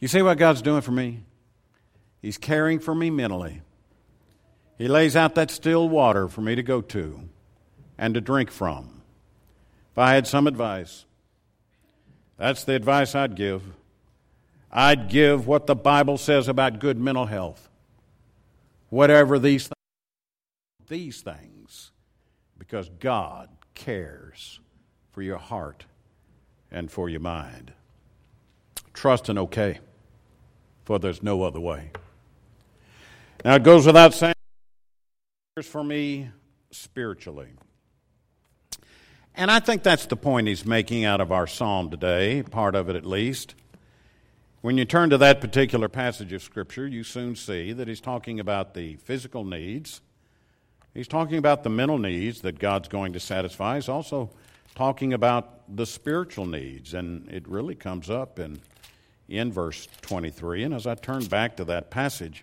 You 0.00 0.08
see 0.08 0.22
what 0.22 0.38
God's 0.38 0.62
doing 0.62 0.82
for 0.82 0.92
me? 0.92 1.20
He's 2.20 2.36
caring 2.36 2.80
for 2.80 2.96
me 2.96 3.10
mentally. 3.10 3.62
He 4.76 4.88
lays 4.88 5.14
out 5.14 5.36
that 5.36 5.52
still 5.52 5.88
water 5.88 6.26
for 6.26 6.40
me 6.40 6.56
to 6.56 6.64
go 6.64 6.80
to 6.80 7.28
and 7.96 8.12
to 8.14 8.20
drink 8.20 8.50
from. 8.50 9.02
If 9.92 9.98
I 9.98 10.14
had 10.14 10.26
some 10.26 10.46
advice, 10.46 11.05
that's 12.38 12.64
the 12.64 12.74
advice 12.74 13.14
I'd 13.14 13.34
give. 13.34 13.62
I'd 14.70 15.08
give 15.08 15.46
what 15.46 15.66
the 15.66 15.74
Bible 15.74 16.18
says 16.18 16.48
about 16.48 16.78
good 16.78 16.98
mental 16.98 17.26
health. 17.26 17.68
Whatever 18.90 19.38
these 19.38 19.64
things, 19.64 20.88
these 20.88 21.22
things, 21.22 21.92
because 22.58 22.90
God 23.00 23.48
cares 23.74 24.60
for 25.12 25.22
your 25.22 25.38
heart 25.38 25.86
and 26.70 26.90
for 26.90 27.08
your 27.08 27.20
mind. 27.20 27.72
Trust 28.92 29.28
and 29.28 29.38
okay, 29.38 29.80
for 30.84 30.98
there's 30.98 31.22
no 31.22 31.42
other 31.42 31.60
way. 31.60 31.90
Now 33.44 33.54
it 33.54 33.62
goes 33.62 33.86
without 33.86 34.14
saying 34.14 34.34
for 35.62 35.82
me 35.82 36.30
spiritually. 36.70 37.48
And 39.38 39.50
I 39.50 39.60
think 39.60 39.82
that's 39.82 40.06
the 40.06 40.16
point 40.16 40.48
he's 40.48 40.64
making 40.64 41.04
out 41.04 41.20
of 41.20 41.30
our 41.30 41.46
psalm 41.46 41.90
today, 41.90 42.42
part 42.42 42.74
of 42.74 42.88
it 42.88 42.96
at 42.96 43.04
least. 43.04 43.54
When 44.62 44.78
you 44.78 44.86
turn 44.86 45.10
to 45.10 45.18
that 45.18 45.42
particular 45.42 45.90
passage 45.90 46.32
of 46.32 46.42
Scripture, 46.42 46.86
you 46.86 47.04
soon 47.04 47.36
see 47.36 47.74
that 47.74 47.86
he's 47.86 48.00
talking 48.00 48.40
about 48.40 48.72
the 48.72 48.96
physical 48.96 49.44
needs. 49.44 50.00
He's 50.94 51.06
talking 51.06 51.36
about 51.36 51.64
the 51.64 51.68
mental 51.68 51.98
needs 51.98 52.40
that 52.40 52.58
God's 52.58 52.88
going 52.88 53.12
to 53.12 53.20
satisfy. 53.20 53.74
He's 53.74 53.90
also 53.90 54.30
talking 54.74 55.12
about 55.12 55.76
the 55.76 55.84
spiritual 55.84 56.46
needs, 56.46 56.94
and 56.94 57.30
it 57.30 57.46
really 57.46 57.74
comes 57.74 58.08
up 58.08 58.38
in, 58.38 58.58
in 59.28 59.52
verse 59.52 59.86
23. 60.00 60.62
And 60.62 60.72
as 60.72 60.86
I 60.86 60.94
turn 60.94 61.26
back 61.26 61.56
to 61.58 61.64
that 61.66 61.90
passage, 61.90 62.42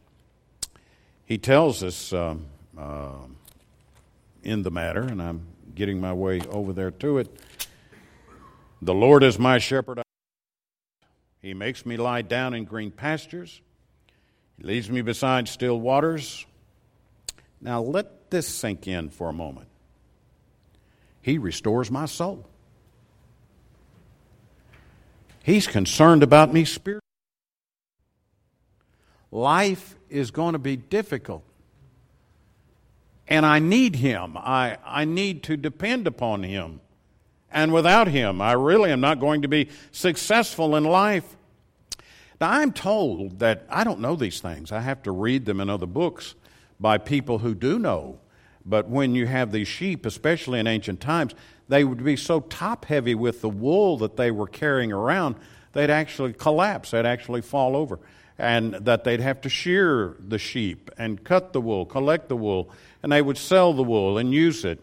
he 1.26 1.40
tells 1.40 1.82
us 1.82 2.14
um, 2.14 2.46
uh, 2.78 3.14
in 4.44 4.62
the 4.62 4.72
matter, 4.72 5.02
and 5.02 5.20
I'm 5.20 5.48
getting 5.76 6.00
my 6.00 6.14
way 6.14 6.42
over 6.50 6.74
there 6.74 6.92
to 6.92 7.18
it. 7.18 7.40
The 8.82 8.94
Lord 8.94 9.24
is 9.24 9.40
my 9.40 9.60
shepherd. 9.60 10.02
He 11.42 11.54
makes 11.54 11.86
me 11.86 11.98
lie 11.98 12.22
down 12.22 12.54
in 12.54 12.66
green 12.66 12.92
pastures. 12.92 13.62
He 14.58 14.64
leads 14.64 14.90
me 14.90 15.02
beside 15.02 15.48
still 15.48 15.80
waters. 15.80 16.46
Now 17.60 17.82
let 17.82 18.30
this 18.30 18.48
sink 18.48 18.88
in 18.88 19.10
for 19.10 19.30
a 19.30 19.34
moment. 19.34 19.68
He 21.22 21.38
restores 21.38 21.90
my 21.90 22.06
soul. 22.06 22.46
He's 25.44 25.68
concerned 25.68 26.24
about 26.24 26.54
me 26.54 26.66
spiritually. 26.66 27.00
Life 29.32 29.96
is 30.10 30.32
going 30.32 30.54
to 30.54 30.60
be 30.60 30.76
difficult. 30.76 31.44
And 33.34 33.46
I 33.46 33.60
need 33.60 33.96
Him. 33.96 34.38
I, 34.38 34.78
I 34.86 35.06
need 35.06 35.43
to 35.43 35.58
depend 35.58 36.06
upon 36.06 36.43
Him. 36.43 36.82
And 37.52 37.74
without 37.74 38.08
Him, 38.08 38.41
I 38.41 38.54
really 38.54 38.91
am 38.91 39.02
not 39.02 39.19
going 39.19 39.41
to 39.41 39.48
be 39.48 39.69
successful 39.91 40.76
in 40.76 40.84
life. 40.84 41.36
Now, 42.39 42.52
I'm 42.52 42.72
told 42.72 43.39
that 43.39 43.65
I 43.69 43.84
don't 43.84 44.00
know 44.00 44.15
these 44.15 44.39
things. 44.39 44.72
I 44.72 44.82
have 44.82 45.04
to 45.04 45.12
read 45.12 45.46
them 45.46 45.60
in 45.60 45.69
other 45.69 45.86
books 45.86 46.36
by 46.80 46.98
people 46.98 47.39
who 47.39 47.56
do 47.56 47.80
know 47.80 48.19
but 48.65 48.88
when 48.88 49.15
you 49.15 49.28
have 49.28 49.52
these 49.52 49.67
sheep, 49.67 50.06
especially 50.06 50.60
in 50.60 50.67
ancient 50.67 51.02
times, 51.02 51.34
they 51.67 51.84
would 51.84 52.04
be 52.04 52.15
so 52.15 52.39
top 52.39 52.86
heavy 52.86 53.15
with 53.15 53.41
the 53.41 53.50
wool 53.50 53.98
that 53.98 54.15
they 54.15 54.32
were 54.32 54.48
carrying 54.48 54.91
around, 54.91 55.36
they'd 55.74 55.89
actually 55.89 56.34
collapse, 56.34 56.91
they'd 56.91 57.06
actually 57.06 57.41
fall 57.41 57.76
over. 57.76 58.00
And 58.38 58.74
that 58.74 59.04
they'd 59.04 59.19
have 59.19 59.41
to 59.41 59.50
shear 59.50 60.15
the 60.19 60.39
sheep 60.39 60.89
and 60.98 61.24
cut 61.24 61.54
the 61.54 61.62
wool, 61.62 61.86
collect 61.86 62.30
the 62.30 62.38
wool, 62.38 62.72
and 63.04 63.12
they 63.12 63.22
would 63.22 63.38
sell 63.38 63.74
the 63.74 63.84
wool 63.84 64.18
and 64.18 64.34
use 64.34 64.66
it. 64.66 64.80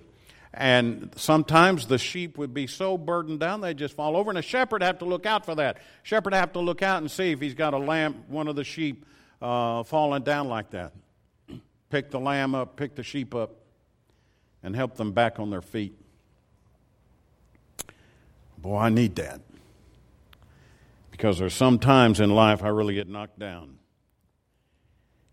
And 0.52 1.10
sometimes 1.16 1.86
the 1.86 1.98
sheep 1.98 2.36
would 2.36 2.52
be 2.52 2.66
so 2.66 2.98
burdened 2.98 3.40
down 3.40 3.60
they'd 3.60 3.78
just 3.78 3.94
fall 3.94 4.16
over, 4.16 4.30
and 4.30 4.38
a 4.38 4.42
shepherd 4.42 4.82
have 4.82 4.98
to 4.98 5.04
look 5.04 5.24
out 5.24 5.46
for 5.46 5.54
that. 5.54 5.78
Shepherd 6.02 6.34
have 6.34 6.52
to 6.52 6.60
look 6.60 6.82
out 6.82 6.98
and 6.98 7.10
see 7.10 7.30
if 7.30 7.40
he's 7.40 7.54
got 7.54 7.72
a 7.72 7.78
lamb, 7.78 8.24
one 8.28 8.46
of 8.46 8.56
the 8.56 8.64
sheep, 8.64 9.06
uh, 9.40 9.82
falling 9.84 10.22
down 10.22 10.48
like 10.48 10.70
that. 10.70 10.92
Pick 11.90 12.10
the 12.10 12.20
lamb 12.20 12.54
up, 12.54 12.76
pick 12.76 12.94
the 12.94 13.02
sheep 13.02 13.34
up, 13.34 13.50
and 14.62 14.76
help 14.76 14.96
them 14.96 15.10
back 15.10 15.40
on 15.40 15.50
their 15.50 15.62
feet. 15.62 15.92
Boy, 18.58 18.76
I 18.76 18.88
need 18.90 19.16
that. 19.16 19.40
Because 21.10 21.38
there's 21.38 21.54
some 21.54 21.78
times 21.80 22.20
in 22.20 22.30
life 22.30 22.62
I 22.62 22.68
really 22.68 22.94
get 22.94 23.08
knocked 23.08 23.38
down. 23.38 23.79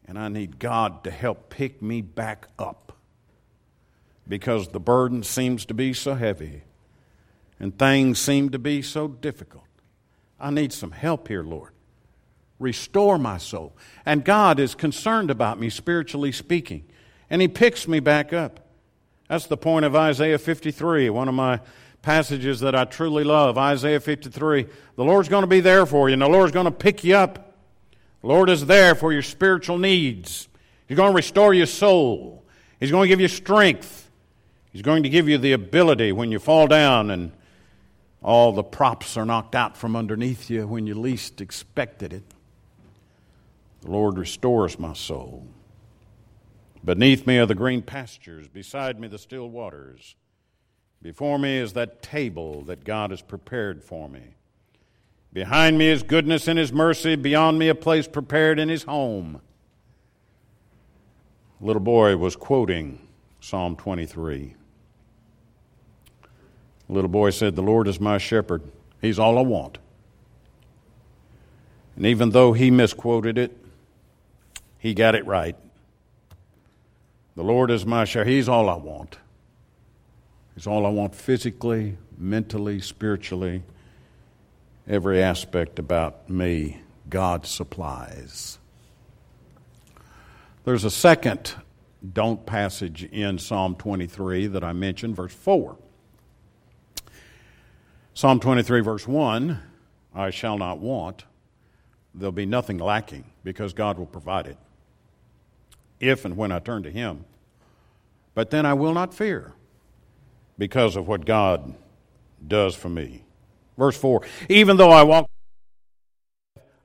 And 0.07 0.17
I 0.17 0.29
need 0.29 0.59
God 0.59 1.03
to 1.03 1.11
help 1.11 1.49
pick 1.49 1.81
me 1.81 2.01
back 2.01 2.47
up. 2.57 2.93
Because 4.27 4.69
the 4.69 4.79
burden 4.79 5.23
seems 5.23 5.65
to 5.65 5.73
be 5.73 5.93
so 5.93 6.15
heavy 6.15 6.63
and 7.59 7.77
things 7.77 8.19
seem 8.19 8.49
to 8.51 8.59
be 8.59 8.81
so 8.81 9.07
difficult. 9.07 9.63
I 10.39 10.51
need 10.51 10.71
some 10.71 10.91
help 10.91 11.27
here, 11.27 11.43
Lord. 11.43 11.71
Restore 12.59 13.17
my 13.17 13.37
soul. 13.37 13.75
And 14.05 14.23
God 14.23 14.59
is 14.59 14.75
concerned 14.75 15.31
about 15.31 15.59
me, 15.59 15.69
spiritually 15.69 16.31
speaking. 16.31 16.85
And 17.29 17.41
He 17.41 17.47
picks 17.47 17.87
me 17.87 17.99
back 17.99 18.33
up. 18.33 18.59
That's 19.27 19.47
the 19.47 19.57
point 19.57 19.85
of 19.85 19.95
Isaiah 19.95 20.37
53, 20.37 21.09
one 21.09 21.27
of 21.27 21.35
my 21.35 21.59
passages 22.01 22.61
that 22.61 22.75
I 22.75 22.85
truly 22.85 23.23
love. 23.23 23.57
Isaiah 23.57 23.99
53. 23.99 24.67
The 24.95 25.03
Lord's 25.03 25.29
going 25.29 25.43
to 25.43 25.47
be 25.47 25.59
there 25.59 25.85
for 25.85 26.09
you, 26.09 26.13
and 26.13 26.21
the 26.21 26.29
Lord's 26.29 26.53
going 26.53 26.65
to 26.65 26.71
pick 26.71 27.03
you 27.03 27.15
up. 27.15 27.46
The 28.21 28.27
Lord 28.27 28.49
is 28.49 28.65
there 28.65 28.95
for 28.95 29.13
your 29.13 29.21
spiritual 29.21 29.77
needs. 29.77 30.47
He's 30.87 30.97
going 30.97 31.11
to 31.11 31.15
restore 31.15 31.53
your 31.53 31.65
soul. 31.65 32.43
He's 32.79 32.91
going 32.91 33.03
to 33.03 33.09
give 33.09 33.21
you 33.21 33.27
strength. 33.27 34.09
He's 34.71 34.81
going 34.81 35.03
to 35.03 35.09
give 35.09 35.27
you 35.27 35.37
the 35.37 35.53
ability 35.53 36.11
when 36.11 36.31
you 36.31 36.39
fall 36.39 36.67
down 36.67 37.09
and 37.11 37.31
all 38.21 38.51
the 38.51 38.63
props 38.63 39.17
are 39.17 39.25
knocked 39.25 39.55
out 39.55 39.77
from 39.77 39.95
underneath 39.95 40.49
you 40.49 40.67
when 40.67 40.87
you 40.87 40.95
least 40.95 41.41
expected 41.41 42.13
it. 42.13 42.23
The 43.81 43.91
Lord 43.91 44.17
restores 44.17 44.79
my 44.79 44.93
soul. 44.93 45.47
Beneath 46.83 47.27
me 47.27 47.37
are 47.37 47.45
the 47.45 47.55
green 47.55 47.81
pastures, 47.81 48.47
beside 48.47 48.99
me 48.99 49.07
the 49.07 49.17
still 49.17 49.49
waters. 49.49 50.15
Before 51.01 51.37
me 51.37 51.57
is 51.57 51.73
that 51.73 52.01
table 52.01 52.63
that 52.63 52.83
God 52.83 53.11
has 53.11 53.21
prepared 53.21 53.83
for 53.83 54.09
me. 54.09 54.36
Behind 55.33 55.77
me 55.77 55.87
is 55.89 56.03
goodness 56.03 56.47
and 56.47 56.57
his 56.57 56.71
mercy, 56.71 57.15
beyond 57.15 57.59
me 57.59 57.67
a 57.67 57.75
place 57.75 58.07
prepared 58.07 58.59
in 58.59 58.69
his 58.69 58.83
home. 58.83 59.41
little 61.59 61.81
boy 61.81 62.15
was 62.17 62.35
quoting 62.35 62.99
Psalm 63.39 63.75
23. 63.75 64.55
little 66.89 67.09
boy 67.09 67.29
said, 67.29 67.55
The 67.55 67.61
Lord 67.61 67.87
is 67.87 67.99
my 67.99 68.17
shepherd. 68.17 68.63
He's 69.01 69.19
all 69.19 69.37
I 69.37 69.41
want. 69.41 69.77
And 71.95 72.05
even 72.05 72.29
though 72.29 72.53
he 72.53 72.71
misquoted 72.71 73.37
it, 73.37 73.57
he 74.77 74.93
got 74.93 75.15
it 75.15 75.25
right. 75.25 75.55
The 77.35 77.43
Lord 77.43 77.69
is 77.69 77.85
my 77.85 78.05
shepherd. 78.05 78.29
He's 78.29 78.47
all 78.47 78.69
I 78.69 78.75
want. 78.75 79.17
He's 80.55 80.65
all 80.65 80.85
I 80.85 80.89
want 80.89 81.13
physically, 81.13 81.97
mentally, 82.17 82.81
spiritually, 82.81 83.63
every 84.87 85.21
aspect 85.21 85.79
about 85.79 86.29
me, 86.29 86.81
God 87.09 87.45
supplies. 87.45 88.57
There's 90.63 90.83
a 90.83 90.91
second 90.91 91.55
don't 92.13 92.45
passage 92.45 93.03
in 93.03 93.37
Psalm 93.37 93.75
23 93.75 94.47
that 94.47 94.63
I 94.63 94.73
mentioned, 94.73 95.15
verse 95.15 95.33
4. 95.33 95.77
Psalm 98.13 98.39
23, 98.39 98.81
verse 98.81 99.07
1 99.07 99.59
I 100.15 100.29
shall 100.29 100.57
not 100.57 100.79
want. 100.79 101.25
There'll 102.15 102.31
be 102.31 102.45
nothing 102.45 102.77
lacking 102.79 103.25
because 103.43 103.73
God 103.73 103.99
will 103.99 104.07
provide 104.07 104.47
it 104.47 104.57
if 105.99 106.25
and 106.25 106.35
when 106.35 106.51
I 106.51 106.59
turn 106.59 106.83
to 106.83 106.91
Him. 106.91 107.25
But 108.33 108.49
then 108.49 108.65
I 108.65 108.73
will 108.73 108.93
not 108.93 109.13
fear 109.13 109.53
because 110.57 110.95
of 110.95 111.07
what 111.07 111.25
God 111.25 111.75
does 112.47 112.75
for 112.75 112.89
me. 112.89 113.23
Verse 113.77 113.97
4 113.97 114.21
Even 114.49 114.77
though 114.77 114.91
I 114.91 115.03
walk, 115.03 115.29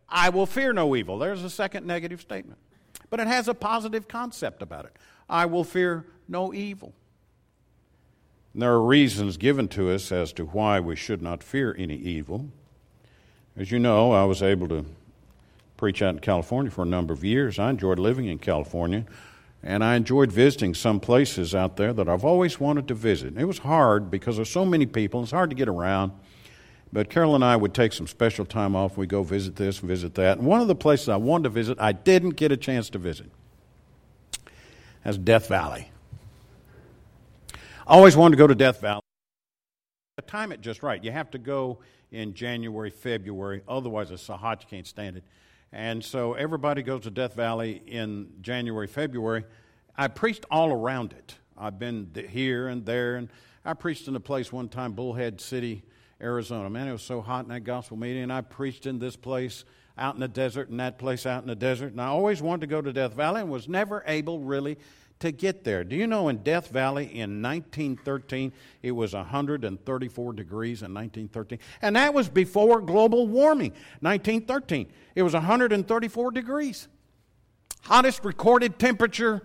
I 0.09 0.29
will 0.29 0.47
fear 0.47 0.73
no 0.73 0.95
evil. 0.95 1.19
There's 1.19 1.43
a 1.43 1.51
second 1.51 1.87
negative 1.87 2.21
statement. 2.21 2.59
But 3.11 3.21
it 3.21 3.27
has 3.27 3.49
a 3.49 3.55
positive 3.55 4.09
concept 4.09 4.63
about 4.63 4.85
it. 4.85 4.97
I 5.29 5.47
will 5.47 5.65
fear 5.65 6.07
no 6.29 6.53
evil. 6.53 6.95
And 8.53 8.63
there 8.63 8.73
are 8.73 8.83
reasons 8.83 9.37
given 9.37 9.69
to 9.69 9.91
us 9.91 10.13
as 10.13 10.33
to 10.35 10.45
why 10.45 10.81
we 10.81 10.97
should 10.97 11.23
not 11.23 11.43
fear 11.43 11.75
any 11.79 11.97
evil. 11.97 12.49
As 13.57 13.71
you 13.71 13.79
know, 13.79 14.13
I 14.13 14.25
was 14.25 14.43
able 14.43 14.69
to 14.69 14.85
preach 15.77 16.03
out 16.03 16.15
in 16.15 16.21
California 16.21 16.71
for 16.71 16.83
a 16.83 16.87
number 16.87 17.13
of 17.13 17.25
years. 17.25 17.59
I 17.59 17.71
enjoyed 17.71 17.99
living 17.99 18.27
in 18.27 18.39
California, 18.39 19.05
and 19.63 19.83
I 19.83 19.97
enjoyed 19.97 20.31
visiting 20.31 20.75
some 20.75 21.01
places 21.01 21.55
out 21.55 21.77
there 21.77 21.93
that 21.93 22.09
I've 22.09 22.25
always 22.25 22.61
wanted 22.61 22.89
to 22.89 22.95
visit. 22.95 23.37
It 23.37 23.45
was 23.47 23.59
hard 23.59 24.11
because 24.11 24.37
there's 24.37 24.51
so 24.51 24.65
many 24.65 24.87
people, 24.87 25.23
it's 25.23 25.33
hard 25.33 25.51
to 25.51 25.57
get 25.57 25.69
around. 25.69 26.13
But 26.93 27.09
Carol 27.09 27.35
and 27.35 27.45
I 27.45 27.57
would 27.57 27.73
take 27.73 27.93
some 27.93 28.07
special 28.07 28.45
time 28.45 28.77
off. 28.77 28.99
We 28.99 29.07
go 29.07 29.23
visit 29.23 29.57
this, 29.57 29.79
visit 29.79 30.15
that. 30.17 30.39
And 30.39 30.47
one 30.47 30.61
of 30.61 30.69
the 30.69 30.75
places 30.75 31.09
I 31.09 31.17
wanted 31.17 31.45
to 31.45 31.49
visit, 31.49 31.79
I 31.81 31.93
didn't 31.93 32.31
get 32.31 32.53
a 32.53 32.57
chance 32.57 32.91
to 32.91 32.99
visit. 32.99 33.31
That's 35.03 35.17
Death 35.17 35.49
Valley. 35.49 35.91
I 37.87 37.95
always 37.95 38.17
wanted 38.17 38.37
to 38.37 38.39
go 38.39 38.47
to 38.47 38.55
Death 38.55 38.81
Valley. 38.81 39.01
Time 40.27 40.53
it 40.53 40.61
just 40.61 40.83
right. 40.83 41.03
You 41.03 41.11
have 41.11 41.31
to 41.33 41.39
go 41.39 41.79
in 42.13 42.35
January, 42.35 42.91
February. 42.91 43.63
Otherwise, 43.67 44.11
it's 44.11 44.27
hot 44.27 44.63
you 44.63 44.69
can't 44.69 44.87
stand 44.87 45.17
it. 45.17 45.25
And 45.73 46.05
so 46.05 46.35
everybody 46.35 46.83
goes 46.83 47.03
to 47.03 47.11
Death 47.11 47.35
Valley 47.35 47.83
in 47.87 48.29
January, 48.43 48.87
February. 48.87 49.45
I 49.97 50.09
preached 50.09 50.45
all 50.51 50.71
around 50.71 51.13
it. 51.13 51.37
I've 51.57 51.79
been 51.79 52.11
here 52.31 52.69
and 52.69 52.85
there, 52.85 53.17
and 53.17 53.31
I 53.65 53.75
preached 53.75 54.07
in 54.09 54.15
a 54.15 54.21
place 54.21 54.53
one 54.53 54.69
time, 54.69 54.93
Bullhead 54.93 55.41
City, 55.41 55.83
Arizona. 56.23 56.71
Man, 56.71 56.89
it 56.89 56.93
was 56.93 57.03
so 57.03 57.21
hot 57.21 57.45
in 57.45 57.51
that 57.51 57.61
gospel 57.61 57.97
meeting, 57.97 58.23
and 58.23 58.33
I 58.33 58.41
preached 58.41 58.87
in 58.87 58.99
this 58.99 59.17
place 59.17 59.65
out 59.99 60.15
in 60.15 60.21
the 60.21 60.29
desert 60.29 60.69
and 60.69 60.81
that 60.81 60.99
place 60.99 61.27
out 61.27 61.43
in 61.43 61.49
the 61.49 61.55
desert. 61.55 61.93
And 61.93 62.01
I 62.01 62.07
always 62.07 62.41
wanted 62.41 62.63
to 62.63 62.67
go 62.69 62.81
to 62.81 62.93
Death 62.93 63.15
Valley 63.15 63.41
and 63.41 63.51
was 63.51 63.69
never 63.69 64.03
able 64.07 64.41
really 64.41 64.79
to 65.21 65.31
get 65.31 65.65
there. 65.65 65.85
Do 65.85 65.95
you 65.95 66.07
know 66.07 66.29
in 66.29 66.39
Death 66.39 66.69
Valley 66.69 67.05
in 67.05 67.43
1913, 67.43 68.53
it 68.83 68.93
was 68.93 69.15
134 69.15 70.33
degrees 70.33 70.83
in 70.83 70.95
1913? 70.95 71.59
And 71.81 71.97
that 71.97 72.13
was 72.13 72.29
before 72.29 72.81
global 72.81 73.27
warming, 73.27 73.73
1913. 74.01 74.91
It 75.15 75.23
was 75.23 75.35
134 75.35 76.31
degrees. 76.33 76.89
Hottest 77.83 78.25
recorded 78.25 78.79
temperature 78.79 79.43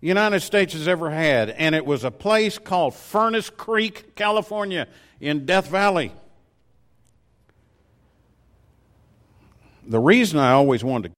the 0.00 0.08
United 0.08 0.40
States 0.40 0.72
has 0.72 0.88
ever 0.88 1.10
had. 1.10 1.50
And 1.50 1.74
it 1.74 1.84
was 1.84 2.04
a 2.04 2.10
place 2.10 2.58
called 2.58 2.94
Furnace 2.94 3.50
Creek, 3.50 4.16
California, 4.16 4.88
in 5.20 5.44
Death 5.44 5.68
Valley. 5.68 6.12
The 9.86 9.98
reason 9.98 10.38
I 10.38 10.52
always 10.52 10.82
wanted 10.82 11.08
to 11.08 11.14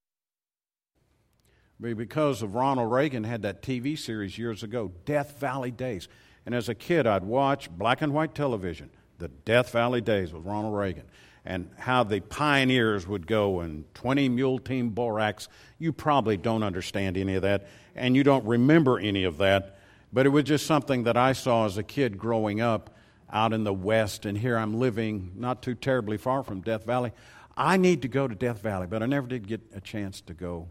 be 1.80 1.94
because 1.94 2.42
of 2.42 2.54
Ronald 2.54 2.90
Reagan 2.90 3.24
had 3.24 3.42
that 3.42 3.62
TV 3.62 3.98
series 3.98 4.38
years 4.38 4.62
ago, 4.62 4.92
Death 5.04 5.38
Valley 5.38 5.70
Days. 5.70 6.08
And 6.46 6.54
as 6.54 6.68
a 6.68 6.74
kid, 6.74 7.06
I'd 7.06 7.24
watch 7.24 7.70
black 7.70 8.02
and 8.02 8.12
white 8.12 8.34
television, 8.34 8.90
the 9.18 9.28
Death 9.28 9.70
Valley 9.70 10.00
Days 10.00 10.32
with 10.32 10.44
Ronald 10.44 10.74
Reagan, 10.74 11.04
and 11.44 11.70
how 11.76 12.02
the 12.04 12.20
pioneers 12.20 13.06
would 13.06 13.26
go 13.26 13.60
and 13.60 13.84
20 13.94 14.28
mule 14.28 14.58
team 14.58 14.90
borax. 14.90 15.48
You 15.78 15.92
probably 15.92 16.36
don't 16.36 16.62
understand 16.62 17.16
any 17.16 17.34
of 17.34 17.42
that, 17.42 17.68
and 17.94 18.16
you 18.16 18.24
don't 18.24 18.44
remember 18.44 18.98
any 18.98 19.24
of 19.24 19.38
that, 19.38 19.78
but 20.12 20.24
it 20.24 20.30
was 20.30 20.44
just 20.44 20.66
something 20.66 21.04
that 21.04 21.16
I 21.16 21.32
saw 21.32 21.66
as 21.66 21.78
a 21.78 21.82
kid 21.82 22.16
growing 22.16 22.60
up 22.60 22.90
out 23.33 23.53
in 23.53 23.64
the 23.64 23.73
West, 23.73 24.27
and 24.27 24.37
here 24.37 24.57
I'm 24.57 24.79
living 24.79 25.33
not 25.37 25.62
too 25.62 25.75
terribly 25.75 26.18
far 26.18 26.42
from 26.42 26.61
Death 26.61 26.85
Valley. 26.85 27.12
I 27.57 27.77
need 27.77 28.03
to 28.03 28.09
go 28.09 28.29
to 28.29 28.35
Death 28.35 28.61
Valley, 28.61 28.87
but 28.87 29.03
I 29.03 29.07
never 29.07 29.27
did 29.27 29.47
get 29.47 29.61
a 29.75 29.81
chance 29.81 30.21
to 30.23 30.35
go 30.35 30.68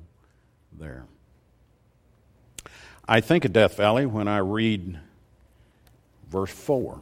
there. 0.71 1.05
I 3.07 3.19
think 3.19 3.45
of 3.45 3.53
Death 3.53 3.77
Valley 3.77 4.05
when 4.05 4.27
I 4.27 4.37
read 4.37 4.99
verse 6.29 6.51
4. 6.51 7.01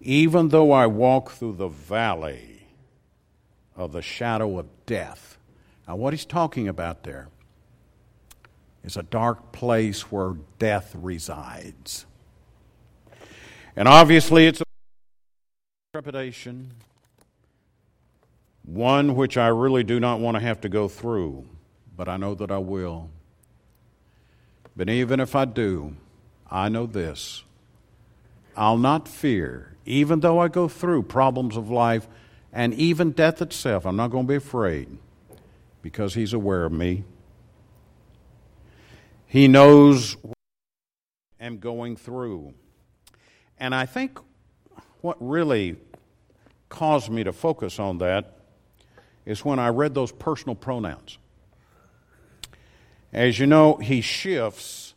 Even 0.00 0.48
though 0.48 0.72
I 0.72 0.86
walk 0.86 1.30
through 1.30 1.54
the 1.54 1.68
valley 1.68 2.66
of 3.76 3.92
the 3.92 4.02
shadow 4.02 4.58
of 4.58 4.66
death. 4.86 5.38
Now, 5.86 5.96
what 5.96 6.12
he's 6.12 6.24
talking 6.24 6.68
about 6.68 7.04
there 7.04 7.28
is 8.84 8.96
a 8.96 9.02
dark 9.02 9.52
place 9.52 10.10
where 10.10 10.34
death 10.58 10.94
resides. 10.94 12.06
And 13.76 13.88
obviously, 13.88 14.46
it's 14.46 14.60
a 14.60 14.64
trepidation, 15.92 16.72
one 18.64 19.14
which 19.14 19.36
I 19.36 19.48
really 19.48 19.82
do 19.84 19.98
not 19.98 20.20
want 20.20 20.36
to 20.36 20.40
have 20.42 20.60
to 20.62 20.68
go 20.68 20.88
through 20.88 21.46
but 21.96 22.08
I 22.08 22.16
know 22.16 22.34
that 22.34 22.50
I 22.50 22.58
will. 22.58 23.10
But 24.74 24.88
even 24.88 25.20
if 25.20 25.36
I 25.36 25.44
do, 25.44 25.96
I 26.50 26.68
know 26.68 26.86
this 26.86 27.44
I'll 28.56 28.78
not 28.78 29.08
fear, 29.08 29.76
even 29.86 30.20
though 30.20 30.38
I 30.38 30.48
go 30.48 30.68
through 30.68 31.04
problems 31.04 31.56
of 31.56 31.70
life 31.70 32.06
and 32.52 32.74
even 32.74 33.12
death 33.12 33.40
itself. 33.40 33.86
I'm 33.86 33.96
not 33.96 34.10
going 34.10 34.24
to 34.24 34.28
be 34.28 34.36
afraid 34.36 34.98
because 35.80 36.14
He's 36.14 36.32
aware 36.32 36.64
of 36.64 36.72
me. 36.72 37.04
He 39.26 39.48
knows 39.48 40.16
what 40.22 40.36
I'm 41.40 41.58
going 41.58 41.96
through. 41.96 42.52
And 43.62 43.76
I 43.76 43.86
think 43.86 44.18
what 45.02 45.16
really 45.20 45.76
caused 46.68 47.08
me 47.08 47.22
to 47.22 47.32
focus 47.32 47.78
on 47.78 47.98
that 47.98 48.38
is 49.24 49.44
when 49.44 49.60
I 49.60 49.68
read 49.68 49.94
those 49.94 50.10
personal 50.10 50.56
pronouns. 50.56 51.16
As 53.12 53.38
you 53.38 53.46
know, 53.46 53.76
he 53.76 54.00
shifts 54.00 54.94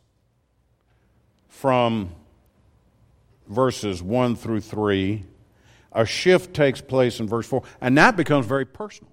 from 1.47 2.09
verses 3.47 4.01
1 4.01 4.35
through 4.35 4.61
3. 4.61 5.23
A 5.91 6.05
shift 6.07 6.55
takes 6.55 6.81
place 6.81 7.19
in 7.19 7.27
verse 7.27 7.45
4, 7.45 7.61
and 7.81 7.95
that 7.99 8.17
becomes 8.17 8.47
very 8.47 8.65
personal. 8.65 9.11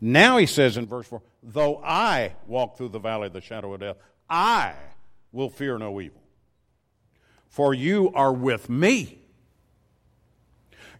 Now 0.00 0.36
he 0.38 0.46
says 0.46 0.76
in 0.76 0.86
verse 0.86 1.06
4 1.06 1.22
Though 1.44 1.76
I 1.76 2.34
walk 2.48 2.76
through 2.76 2.88
the 2.88 2.98
valley 2.98 3.28
of 3.28 3.34
the 3.34 3.40
shadow 3.40 3.72
of 3.72 3.78
death, 3.78 3.98
I 4.28 4.74
will 5.30 5.48
fear 5.48 5.78
no 5.78 6.00
evil. 6.00 6.21
For 7.52 7.74
you 7.74 8.10
are 8.14 8.32
with 8.32 8.70
me. 8.70 9.18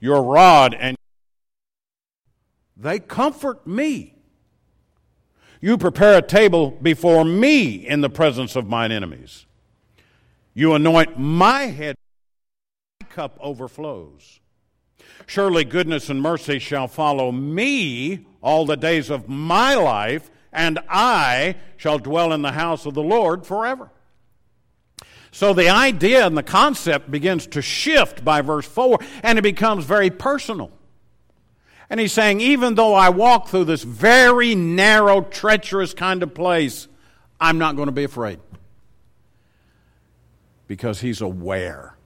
Your 0.00 0.22
rod 0.22 0.74
and 0.74 0.98
they 2.76 2.98
comfort 2.98 3.66
me. 3.66 4.16
You 5.62 5.78
prepare 5.78 6.18
a 6.18 6.22
table 6.22 6.70
before 6.70 7.24
me 7.24 7.88
in 7.88 8.02
the 8.02 8.10
presence 8.10 8.54
of 8.54 8.68
mine 8.68 8.92
enemies. 8.92 9.46
You 10.52 10.74
anoint 10.74 11.18
my 11.18 11.62
head, 11.68 11.96
my 13.00 13.06
cup 13.06 13.38
overflows. 13.40 14.40
Surely 15.24 15.64
goodness 15.64 16.10
and 16.10 16.20
mercy 16.20 16.58
shall 16.58 16.86
follow 16.86 17.32
me 17.32 18.26
all 18.42 18.66
the 18.66 18.76
days 18.76 19.08
of 19.08 19.26
my 19.26 19.74
life, 19.74 20.30
and 20.52 20.78
I 20.86 21.56
shall 21.78 21.98
dwell 21.98 22.30
in 22.30 22.42
the 22.42 22.52
house 22.52 22.84
of 22.84 22.92
the 22.92 23.02
Lord 23.02 23.46
forever. 23.46 23.90
So 25.32 25.54
the 25.54 25.70
idea 25.70 26.26
and 26.26 26.36
the 26.36 26.42
concept 26.42 27.10
begins 27.10 27.46
to 27.48 27.62
shift 27.62 28.22
by 28.22 28.42
verse 28.42 28.66
4, 28.66 28.98
and 29.22 29.38
it 29.38 29.42
becomes 29.42 29.84
very 29.86 30.10
personal. 30.10 30.70
And 31.88 31.98
he's 31.98 32.12
saying, 32.12 32.40
even 32.40 32.74
though 32.74 32.94
I 32.94 33.08
walk 33.08 33.48
through 33.48 33.64
this 33.64 33.82
very 33.82 34.54
narrow, 34.54 35.22
treacherous 35.22 35.94
kind 35.94 36.22
of 36.22 36.34
place, 36.34 36.86
I'm 37.40 37.58
not 37.58 37.76
going 37.76 37.86
to 37.86 37.92
be 37.92 38.04
afraid. 38.04 38.40
Because 40.66 41.00
he's 41.00 41.20
aware 41.22 41.96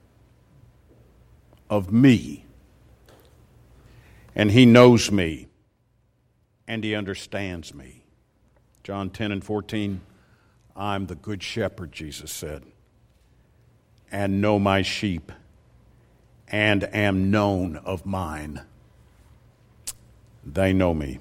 of 1.69 1.91
me. 1.91 2.45
And 4.35 4.51
he 4.51 4.65
knows 4.65 5.11
me. 5.11 5.47
And 6.65 6.83
he 6.83 6.95
understands 6.95 7.73
me. 7.73 8.05
John 8.83 9.09
10 9.09 9.33
and 9.33 9.43
14, 9.43 9.99
I'm 10.77 11.07
the 11.07 11.15
good 11.15 11.43
shepherd, 11.43 11.91
Jesus 11.91 12.31
said, 12.31 12.63
and 14.11 14.41
know 14.41 14.59
my 14.59 14.81
sheep, 14.81 15.31
and 16.47 16.83
am 16.95 17.29
known 17.29 17.75
of 17.77 18.05
mine. 18.05 18.61
They 20.45 20.73
know 20.73 20.93
me. 20.93 21.19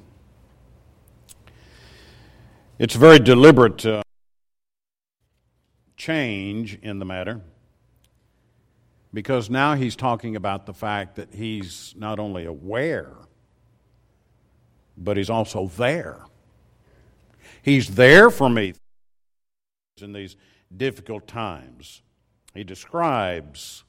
It's 2.78 2.94
a 2.94 2.98
very 2.98 3.18
deliberate 3.18 3.84
uh, 3.86 4.02
change 5.96 6.78
in 6.82 6.98
the 6.98 7.04
matter 7.04 7.40
because 9.12 9.48
now 9.48 9.74
he's 9.74 9.96
talking 9.96 10.36
about 10.36 10.66
the 10.66 10.74
fact 10.74 11.16
that 11.16 11.34
he's 11.34 11.94
not 11.96 12.18
only 12.18 12.44
aware, 12.44 13.14
but 14.96 15.16
he's 15.16 15.30
also 15.30 15.68
there. 15.68 16.26
He's 17.62 17.94
there 17.94 18.30
for 18.30 18.50
me 18.50 18.74
in 20.02 20.12
these 20.12 20.36
difficult 20.76 21.26
times. 21.26 22.02
He 22.56 22.64
describes 22.64 23.84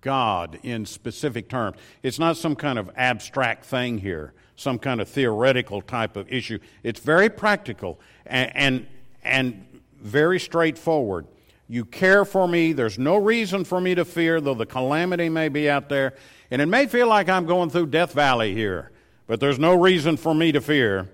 God 0.00 0.58
in 0.62 0.86
specific 0.86 1.48
terms. 1.48 1.76
It's 2.02 2.18
not 2.18 2.36
some 2.36 2.56
kind 2.56 2.78
of 2.78 2.90
abstract 2.96 3.64
thing 3.64 3.98
here, 3.98 4.32
some 4.56 4.78
kind 4.78 5.00
of 5.00 5.08
theoretical 5.08 5.82
type 5.82 6.16
of 6.16 6.30
issue. 6.32 6.58
It's 6.82 7.00
very 7.00 7.28
practical 7.28 8.00
and, 8.26 8.56
and, 8.56 8.86
and 9.22 9.80
very 10.00 10.40
straightforward. 10.40 11.26
You 11.68 11.84
care 11.84 12.24
for 12.24 12.48
me. 12.48 12.72
There's 12.72 12.98
no 12.98 13.16
reason 13.16 13.64
for 13.64 13.80
me 13.80 13.94
to 13.94 14.04
fear, 14.04 14.40
though 14.40 14.54
the 14.54 14.66
calamity 14.66 15.28
may 15.28 15.48
be 15.48 15.70
out 15.70 15.88
there. 15.88 16.14
And 16.50 16.60
it 16.60 16.66
may 16.66 16.86
feel 16.86 17.06
like 17.06 17.28
I'm 17.28 17.46
going 17.46 17.70
through 17.70 17.86
Death 17.86 18.12
Valley 18.12 18.54
here, 18.54 18.90
but 19.26 19.38
there's 19.38 19.58
no 19.58 19.74
reason 19.74 20.16
for 20.16 20.34
me 20.34 20.50
to 20.52 20.60
fear 20.60 21.08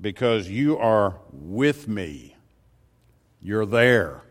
because 0.00 0.48
you 0.48 0.76
are 0.76 1.20
with 1.32 1.88
me. 1.88 2.36
You're 3.40 3.64
there. 3.64 4.22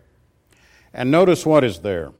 And 0.94 1.10
notice 1.10 1.46
what 1.46 1.64
is 1.64 1.80
there 1.80 2.12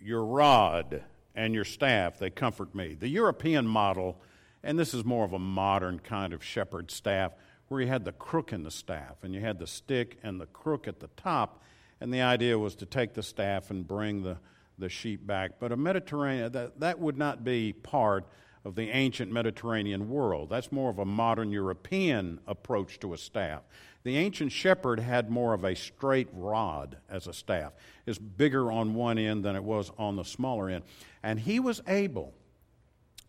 your 0.00 0.24
rod 0.24 1.02
and 1.34 1.52
your 1.52 1.64
staff, 1.64 2.18
they 2.18 2.30
comfort 2.30 2.74
me. 2.74 2.94
The 2.94 3.08
European 3.08 3.66
model, 3.66 4.20
and 4.62 4.78
this 4.78 4.94
is 4.94 5.04
more 5.04 5.24
of 5.24 5.32
a 5.32 5.38
modern 5.38 5.98
kind 5.98 6.32
of 6.32 6.42
shepherd 6.44 6.90
staff, 6.90 7.32
where 7.68 7.80
you 7.80 7.88
had 7.88 8.04
the 8.04 8.12
crook 8.12 8.52
in 8.52 8.62
the 8.62 8.70
staff, 8.70 9.22
and 9.22 9.34
you 9.34 9.40
had 9.40 9.58
the 9.58 9.66
stick 9.66 10.18
and 10.22 10.40
the 10.40 10.46
crook 10.46 10.86
at 10.86 11.00
the 11.00 11.10
top, 11.16 11.62
and 12.00 12.14
the 12.14 12.22
idea 12.22 12.58
was 12.58 12.76
to 12.76 12.86
take 12.86 13.14
the 13.14 13.22
staff 13.22 13.70
and 13.70 13.86
bring 13.86 14.22
the, 14.22 14.38
the 14.78 14.88
sheep 14.88 15.26
back. 15.26 15.52
But 15.58 15.72
a 15.72 15.76
Mediterranean, 15.76 16.52
that, 16.52 16.78
that 16.80 16.98
would 17.00 17.18
not 17.18 17.44
be 17.44 17.72
part 17.72 18.26
of 18.66 18.74
the 18.74 18.90
ancient 18.90 19.30
Mediterranean 19.30 20.10
world. 20.10 20.50
That's 20.50 20.72
more 20.72 20.90
of 20.90 20.98
a 20.98 21.04
modern 21.04 21.52
European 21.52 22.40
approach 22.48 22.98
to 22.98 23.14
a 23.14 23.18
staff. 23.18 23.62
The 24.02 24.16
ancient 24.16 24.50
shepherd 24.50 24.98
had 24.98 25.30
more 25.30 25.54
of 25.54 25.62
a 25.62 25.76
straight 25.76 26.26
rod 26.32 26.96
as 27.08 27.28
a 27.28 27.32
staff. 27.32 27.74
It's 28.06 28.18
bigger 28.18 28.72
on 28.72 28.94
one 28.94 29.18
end 29.18 29.44
than 29.44 29.54
it 29.54 29.62
was 29.62 29.92
on 29.98 30.16
the 30.16 30.24
smaller 30.24 30.68
end. 30.68 30.82
And 31.22 31.38
he 31.38 31.60
was 31.60 31.80
able 31.86 32.34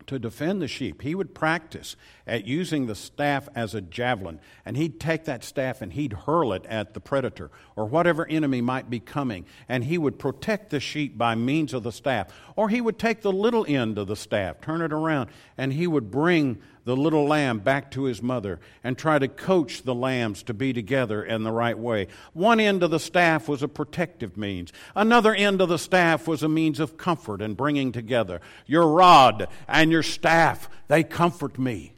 to 0.06 0.18
defend 0.18 0.62
the 0.62 0.68
sheep. 0.68 1.02
He 1.02 1.14
would 1.14 1.34
practice 1.34 1.96
at 2.26 2.46
using 2.46 2.86
the 2.86 2.94
staff 2.94 3.48
as 3.54 3.74
a 3.74 3.80
javelin, 3.80 4.40
and 4.64 4.76
he'd 4.76 5.00
take 5.00 5.24
that 5.24 5.44
staff 5.44 5.82
and 5.82 5.92
he'd 5.92 6.12
hurl 6.12 6.52
it 6.52 6.64
at 6.66 6.94
the 6.94 7.00
predator 7.00 7.50
or 7.76 7.86
whatever 7.86 8.26
enemy 8.26 8.60
might 8.60 8.88
be 8.88 9.00
coming, 9.00 9.44
and 9.68 9.84
he 9.84 9.98
would 9.98 10.18
protect 10.18 10.70
the 10.70 10.80
sheep 10.80 11.18
by 11.18 11.34
means 11.34 11.74
of 11.74 11.82
the 11.82 11.92
staff. 11.92 12.28
Or 12.56 12.68
he 12.68 12.80
would 12.80 12.98
take 12.98 13.22
the 13.22 13.32
little 13.32 13.66
end 13.68 13.98
of 13.98 14.06
the 14.06 14.16
staff, 14.16 14.60
turn 14.60 14.82
it 14.82 14.92
around, 14.92 15.30
and 15.56 15.72
he 15.72 15.86
would 15.86 16.10
bring 16.10 16.58
the 16.88 16.96
little 16.96 17.26
lamb 17.26 17.58
back 17.58 17.90
to 17.90 18.04
his 18.04 18.22
mother 18.22 18.58
and 18.82 18.96
try 18.96 19.18
to 19.18 19.28
coach 19.28 19.82
the 19.82 19.94
lambs 19.94 20.42
to 20.42 20.54
be 20.54 20.72
together 20.72 21.22
in 21.22 21.42
the 21.42 21.52
right 21.52 21.78
way. 21.78 22.06
One 22.32 22.58
end 22.58 22.82
of 22.82 22.90
the 22.90 22.98
staff 22.98 23.46
was 23.46 23.62
a 23.62 23.68
protective 23.68 24.38
means, 24.38 24.72
another 24.96 25.34
end 25.34 25.60
of 25.60 25.68
the 25.68 25.78
staff 25.78 26.26
was 26.26 26.42
a 26.42 26.48
means 26.48 26.80
of 26.80 26.96
comfort 26.96 27.42
and 27.42 27.58
bringing 27.58 27.92
together. 27.92 28.40
Your 28.64 28.88
rod 28.88 29.48
and 29.68 29.92
your 29.92 30.02
staff, 30.02 30.70
they 30.88 31.04
comfort 31.04 31.58
me. 31.58 31.92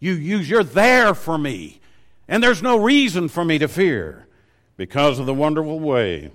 You 0.00 0.12
use, 0.12 0.50
you're 0.50 0.62
there 0.62 1.14
for 1.14 1.38
me. 1.38 1.80
And 2.28 2.42
there's 2.42 2.62
no 2.62 2.76
reason 2.76 3.28
for 3.28 3.42
me 3.42 3.56
to 3.56 3.68
fear 3.68 4.26
because 4.76 5.18
of 5.18 5.24
the 5.24 5.32
wonderful 5.32 5.80
way 5.80 6.30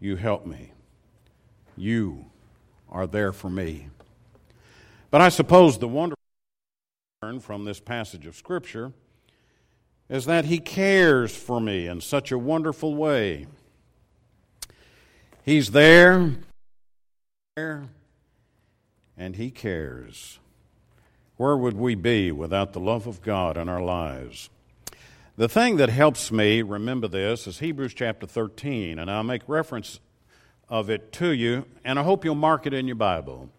you 0.00 0.16
help 0.16 0.46
me. 0.46 0.72
You 1.76 2.24
are 2.90 3.06
there 3.06 3.32
for 3.32 3.50
me. 3.50 3.86
But 5.12 5.20
I 5.20 5.28
suppose 5.28 5.78
the 5.78 5.86
wonderful 5.86 6.23
from 7.40 7.64
this 7.64 7.80
passage 7.80 8.26
of 8.26 8.36
Scripture 8.36 8.92
is 10.08 10.26
that 10.26 10.44
He 10.44 10.58
cares 10.58 11.34
for 11.34 11.60
me 11.60 11.86
in 11.86 12.00
such 12.00 12.30
a 12.30 12.38
wonderful 12.38 12.94
way. 12.94 13.46
He's 15.44 15.70
there, 15.70 16.32
and 17.56 19.36
He 19.36 19.50
cares. 19.50 20.38
Where 21.36 21.56
would 21.56 21.76
we 21.76 21.94
be 21.94 22.30
without 22.30 22.72
the 22.72 22.80
love 22.80 23.06
of 23.06 23.22
God 23.22 23.56
in 23.56 23.68
our 23.68 23.82
lives? 23.82 24.50
The 25.36 25.48
thing 25.48 25.76
that 25.78 25.88
helps 25.88 26.30
me 26.30 26.62
remember 26.62 27.08
this 27.08 27.46
is 27.46 27.58
Hebrews 27.58 27.94
chapter 27.94 28.26
13, 28.26 28.98
and 28.98 29.10
I'll 29.10 29.24
make 29.24 29.42
reference 29.48 29.98
of 30.68 30.88
it 30.90 31.10
to 31.12 31.30
you, 31.30 31.64
and 31.84 31.98
I 31.98 32.02
hope 32.02 32.24
you'll 32.24 32.34
mark 32.36 32.66
it 32.66 32.72
in 32.72 32.86
your 32.86 32.96
Bible 32.96 33.50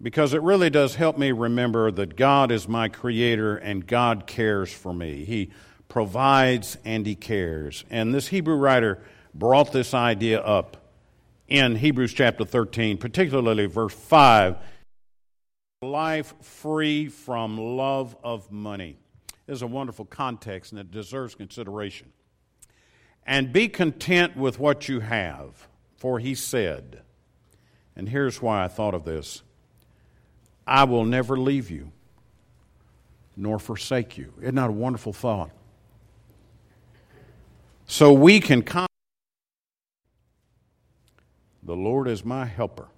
because 0.00 0.34
it 0.34 0.42
really 0.42 0.70
does 0.70 0.94
help 0.94 1.16
me 1.18 1.32
remember 1.32 1.90
that 1.90 2.16
God 2.16 2.50
is 2.50 2.68
my 2.68 2.88
creator 2.88 3.56
and 3.56 3.86
God 3.86 4.26
cares 4.26 4.72
for 4.72 4.92
me. 4.92 5.24
He 5.24 5.50
provides 5.88 6.76
and 6.84 7.06
He 7.06 7.14
cares. 7.14 7.84
And 7.90 8.14
this 8.14 8.28
Hebrew 8.28 8.56
writer 8.56 9.02
brought 9.34 9.72
this 9.72 9.94
idea 9.94 10.40
up 10.40 10.76
in 11.48 11.76
Hebrews 11.76 12.12
chapter 12.12 12.44
13, 12.44 12.98
particularly 12.98 13.66
verse 13.66 13.94
5 13.94 14.56
life 15.82 16.34
free 16.40 17.08
from 17.08 17.58
love 17.58 18.16
of 18.24 18.50
money. 18.50 18.96
This 19.46 19.56
is 19.56 19.62
a 19.62 19.66
wonderful 19.66 20.04
context 20.04 20.72
and 20.72 20.80
it 20.80 20.90
deserves 20.90 21.34
consideration. 21.34 22.12
And 23.26 23.52
be 23.52 23.68
content 23.68 24.36
with 24.36 24.58
what 24.58 24.88
you 24.88 25.00
have, 25.00 25.68
for 25.96 26.18
he 26.18 26.34
said, 26.34 27.02
and 27.94 28.08
here's 28.08 28.40
why 28.40 28.64
I 28.64 28.68
thought 28.68 28.94
of 28.94 29.04
this 29.04 29.42
I 30.66 30.84
will 30.84 31.04
never 31.04 31.36
leave 31.36 31.70
you 31.70 31.92
nor 33.36 33.58
forsake 33.58 34.16
you. 34.16 34.32
Isn't 34.40 34.54
that 34.54 34.70
a 34.70 34.72
wonderful 34.72 35.12
thought? 35.12 35.50
So 37.86 38.12
we 38.12 38.40
can 38.40 38.62
come. 38.62 38.86
The 41.62 41.76
Lord 41.76 42.08
is 42.08 42.24
my 42.24 42.46
helper. 42.46 42.88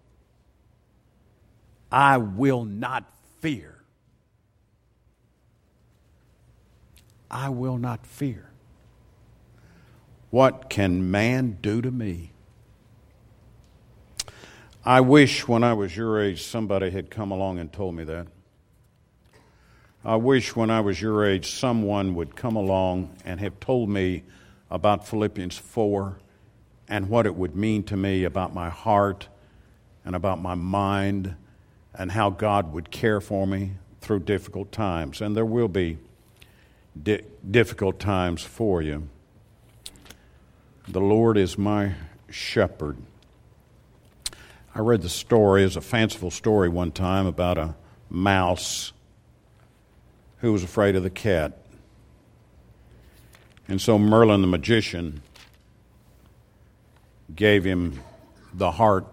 I 1.91 2.19
will 2.19 2.65
not 2.65 3.05
fear. 3.41 3.79
I 7.31 7.49
will 7.49 7.79
not 7.79 8.07
fear. 8.07 8.51
What 10.31 10.71
can 10.71 11.11
man 11.11 11.59
do 11.61 11.83
to 11.83 11.91
me? 11.91 12.33
I 14.89 15.03
wish 15.03 15.47
when 15.47 15.65
I 15.65 15.75
was 15.75 15.95
your 15.95 16.19
age 16.19 16.45
somebody 16.45 16.89
had 16.89 17.11
come 17.11 17.31
along 17.31 17.59
and 17.59 17.71
told 17.71 17.95
me 17.95 18.05
that. 18.05 18.27
I 20.03 20.17
wish 20.17 20.57
when 20.57 20.71
I 20.71 20.81
was 20.81 21.03
your 21.03 21.27
age 21.27 21.51
someone 21.51 22.15
would 22.15 22.35
come 22.35 22.57
along 22.57 23.15
and 23.23 23.39
have 23.39 23.61
told 23.61 23.91
me 23.91 24.23
about 24.71 25.07
Philippians 25.07 25.59
4 25.59 26.17
and 26.89 27.11
what 27.11 27.27
it 27.27 27.35
would 27.35 27.55
mean 27.55 27.83
to 27.83 27.99
me 27.99 28.25
about 28.25 28.55
my 28.55 28.71
heart 28.71 29.29
and 30.07 30.17
about 30.17 30.41
my 30.41 30.55
mind 30.55 31.37
and 31.93 32.13
how 32.13 32.31
God 32.31 32.73
would 32.73 32.91
care 32.91 33.21
for 33.21 33.47
me 33.47 33.73
through 34.01 34.21
difficult 34.21 34.73
times. 34.73 35.21
And 35.21 35.37
there 35.37 35.45
will 35.45 35.69
be 35.69 35.99
di- 37.03 37.21
difficult 37.51 38.01
times 38.01 38.43
for 38.43 38.81
you. 38.81 39.07
The 40.89 41.03
Lord 41.03 41.37
is 41.37 41.59
my 41.59 41.93
shepherd. 42.31 42.97
I 44.75 44.81
read 44.81 45.03
the 45.03 45.09
story 45.09 45.65
as 45.65 45.77
a 45.77 45.81
fanciful 45.81 46.31
story 46.31 46.69
one 46.69 46.93
time 46.93 47.27
about 47.27 47.59
a 47.59 47.75
mouse 48.11 48.93
who 50.39 50.53
was 50.53 50.63
afraid 50.63 50.95
of 50.97 51.03
the 51.03 51.11
cat. 51.11 51.59
And 53.67 53.81
so 53.81 53.99
Merlin 53.99 54.41
the 54.41 54.47
magician 54.47 55.23
gave 57.35 57.65
him 57.65 58.01
the 58.55 58.73
heart 58.73 59.07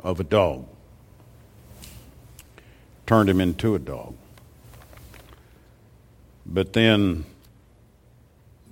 of 0.00 0.20
a 0.20 0.24
dog, 0.24 0.66
turned 3.06 3.30
him 3.30 3.40
into 3.40 3.74
a 3.74 3.78
dog. 3.78 4.14
But 6.46 6.72
then 6.72 7.24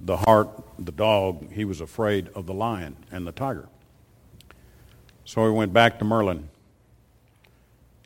the 0.01 0.19
heart, 0.19 0.49
the 0.79 0.93
dog, 0.93 1.53
he 1.53 1.65
was 1.65 1.81
afraid 1.81 2.29
of 2.35 2.47
the 2.47 2.55
lion 2.55 2.97
and 3.11 3.27
the 3.27 3.33
tiger. 3.33 3.69
So 5.25 5.45
he 5.47 5.53
went 5.53 5.73
back 5.73 5.99
to 5.99 6.05
Merlin. 6.05 6.49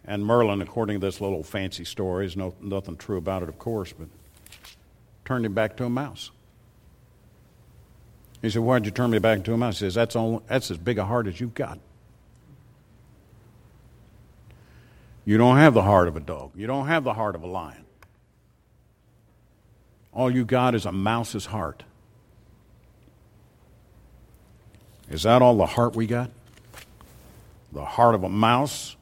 And 0.05 0.25
Merlin, 0.25 0.62
according 0.62 1.01
to 1.01 1.07
this 1.07 1.21
little 1.21 1.43
fancy 1.43 1.85
story, 1.85 2.27
is 2.27 2.37
no, 2.37 2.55
nothing 2.61 2.97
true 2.97 3.17
about 3.17 3.43
it, 3.43 3.49
of 3.49 3.59
course, 3.59 3.93
but 3.93 4.09
turned 5.25 5.45
him 5.45 5.55
back 5.55 5.77
to 5.79 5.85
a 5.85 5.91
mouse. 5.91 6.31
He 8.41 8.51
said, 8.51 8.62
Why'd 8.62 8.85
you 8.85 8.93
turn 8.93 9.11
me 9.11 9.19
back 9.19 9.43
to 9.45 9.53
a 9.53 9.57
mouse? 9.57 9.81
He 9.81 9.87
says, 9.87 9.95
That's, 9.95 10.14
all, 10.14 10.43
that's 10.47 10.71
as 10.71 10.79
big 10.79 10.99
a 10.99 11.05
heart 11.05 11.27
as 11.27 11.41
you've 11.41 11.55
got. 11.55 11.81
You 15.25 15.39
don't 15.39 15.57
have 15.57 15.75
the 15.75 15.83
heart 15.83 16.07
of 16.07 16.17
a 16.17 16.21
dog. 16.21 16.53
You 16.55 16.69
don't 16.69 16.87
have 16.87 17.03
the 17.03 17.14
heart 17.14 17.35
of 17.35 17.43
a 17.43 17.49
lion. 17.49 17.85
All 20.12 20.31
you 20.31 20.45
got 20.45 20.77
is 20.77 20.87
a 20.87 20.93
mouse's 20.93 21.47
heart. 21.47 21.83
Is 25.11 25.25
that 25.25 25.43
all 25.43 25.57
the 25.57 25.67
heart 25.67 25.97
we 25.97 26.07
got? 26.07 26.31
The 27.77 27.85
heart 27.85 28.14
of 28.14 28.24
a 28.24 28.29
mouse? 28.31 28.97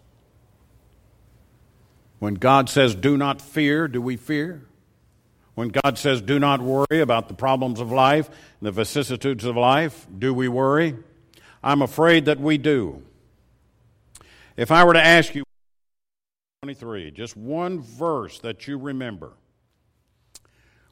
When 2.19 2.35
God 2.35 2.69
says, 2.69 2.97
do 2.97 3.17
not 3.17 3.41
fear, 3.41 3.87
do 3.87 4.03
we 4.03 4.17
fear? 4.17 4.67
When 5.55 5.69
God 5.69 5.97
says, 5.97 6.21
do 6.21 6.41
not 6.41 6.61
worry 6.61 7.01
about 7.01 7.29
the 7.29 7.35
problems 7.35 7.79
of 7.79 7.93
life 7.93 8.29
the 8.61 8.73
vicissitudes 8.73 9.45
of 9.45 9.57
life, 9.57 10.09
do 10.19 10.35
we 10.35 10.49
worry? 10.49 10.97
I'm 11.63 11.83
afraid 11.83 12.25
that 12.25 12.41
we 12.41 12.59
do. 12.59 13.05
If 14.57 14.73
I 14.73 14.83
were 14.83 14.95
to 14.95 15.05
ask 15.05 15.37
you, 15.37 15.45
23, 16.65 17.13
just 17.13 17.37
one 17.37 17.81
verse 17.81 18.41
that 18.41 18.67
you 18.67 18.77
remember, 18.77 19.35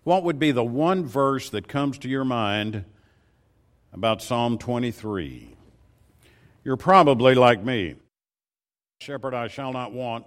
what 0.04 0.22
would 0.22 0.38
be 0.38 0.52
the 0.52 0.62
one 0.62 1.04
verse 1.04 1.50
that 1.50 1.66
comes 1.66 1.98
to 1.98 2.08
your 2.08 2.24
mind 2.24 2.84
about 3.92 4.22
Psalm 4.22 4.56
23? 4.56 5.56
You're 6.64 6.76
probably 6.76 7.34
like 7.34 7.62
me. 7.62 7.96
Shepherd, 9.00 9.34
I 9.34 9.48
shall 9.48 9.72
not 9.72 9.92
want. 9.92 10.26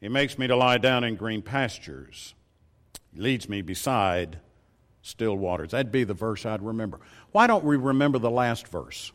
He 0.00 0.08
makes 0.08 0.38
me 0.38 0.46
to 0.46 0.56
lie 0.56 0.78
down 0.78 1.04
in 1.04 1.16
green 1.16 1.42
pastures. 1.42 2.34
He 3.12 3.20
leads 3.20 3.48
me 3.48 3.62
beside 3.62 4.38
still 5.02 5.36
waters. 5.36 5.70
That'd 5.70 5.92
be 5.92 6.04
the 6.04 6.14
verse 6.14 6.44
I'd 6.44 6.62
remember. 6.62 7.00
Why 7.32 7.46
don't 7.46 7.64
we 7.64 7.76
remember 7.76 8.18
the 8.18 8.30
last 8.30 8.68
verse? 8.68 9.12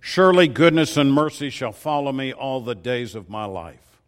Surely 0.00 0.48
goodness 0.48 0.96
and 0.96 1.12
mercy 1.12 1.48
shall 1.48 1.72
follow 1.72 2.10
me 2.10 2.32
all 2.32 2.60
the 2.60 2.74
days 2.74 3.14
of 3.14 3.30
my 3.30 3.44
life, 3.44 4.02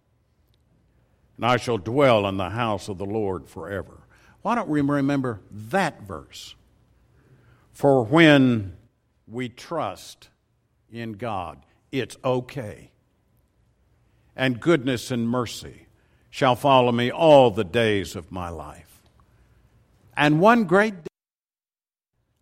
and 1.36 1.46
I 1.46 1.56
shall 1.56 1.78
dwell 1.78 2.26
in 2.26 2.36
the 2.36 2.50
house 2.50 2.88
of 2.88 2.98
the 2.98 3.06
Lord 3.06 3.48
forever. 3.48 4.00
Why 4.42 4.56
don't 4.56 4.68
we 4.68 4.80
remember 4.80 5.40
that 5.50 6.02
verse? 6.02 6.56
For 7.72 8.04
when 8.04 8.76
we 9.28 9.48
trust 9.48 10.30
in 10.94 11.12
God, 11.12 11.64
it's 11.92 12.16
okay. 12.24 12.90
And 14.36 14.60
goodness 14.60 15.10
and 15.10 15.28
mercy 15.28 15.86
shall 16.30 16.56
follow 16.56 16.92
me 16.92 17.10
all 17.10 17.50
the 17.50 17.64
days 17.64 18.16
of 18.16 18.32
my 18.32 18.48
life. 18.48 19.00
And 20.16 20.40
one 20.40 20.64
great 20.64 20.94
day 20.94 21.08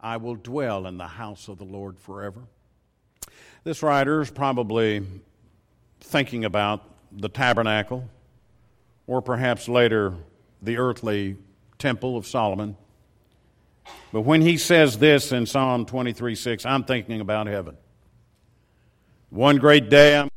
I 0.01 0.17
will 0.17 0.35
dwell 0.35 0.87
in 0.87 0.99
the 0.99 1.07
house 1.07 1.49
of 1.49 1.59
the 1.59 1.65
Lord 1.65 1.99
forever. 1.99 2.41
This 3.65 3.83
writer 3.83 4.21
is 4.21 4.31
probably 4.31 5.07
thinking 6.01 6.45
about 6.45 6.83
the 7.13 7.29
tabernacle, 7.29 8.09
or 9.07 9.23
perhaps 9.23 9.69
later 9.69 10.15
the 10.61 10.79
earthly 10.79 11.37
temple 11.79 12.17
of 12.17 12.27
Solomon. 12.27 12.77
But 14.13 14.23
when 14.23 14.41
he 14.43 14.57
says 14.57 14.99
this 14.99 15.33
in 15.33 15.47
Psalm 15.47 15.87
23 15.87 16.35
6, 16.35 16.67
I'm 16.67 16.85
thinking 16.85 17.21
about 17.21 17.47
heaven. 17.47 17.77
One 19.33 19.57
great 19.57 19.89
day, 19.89 20.19
I'm 20.19 20.29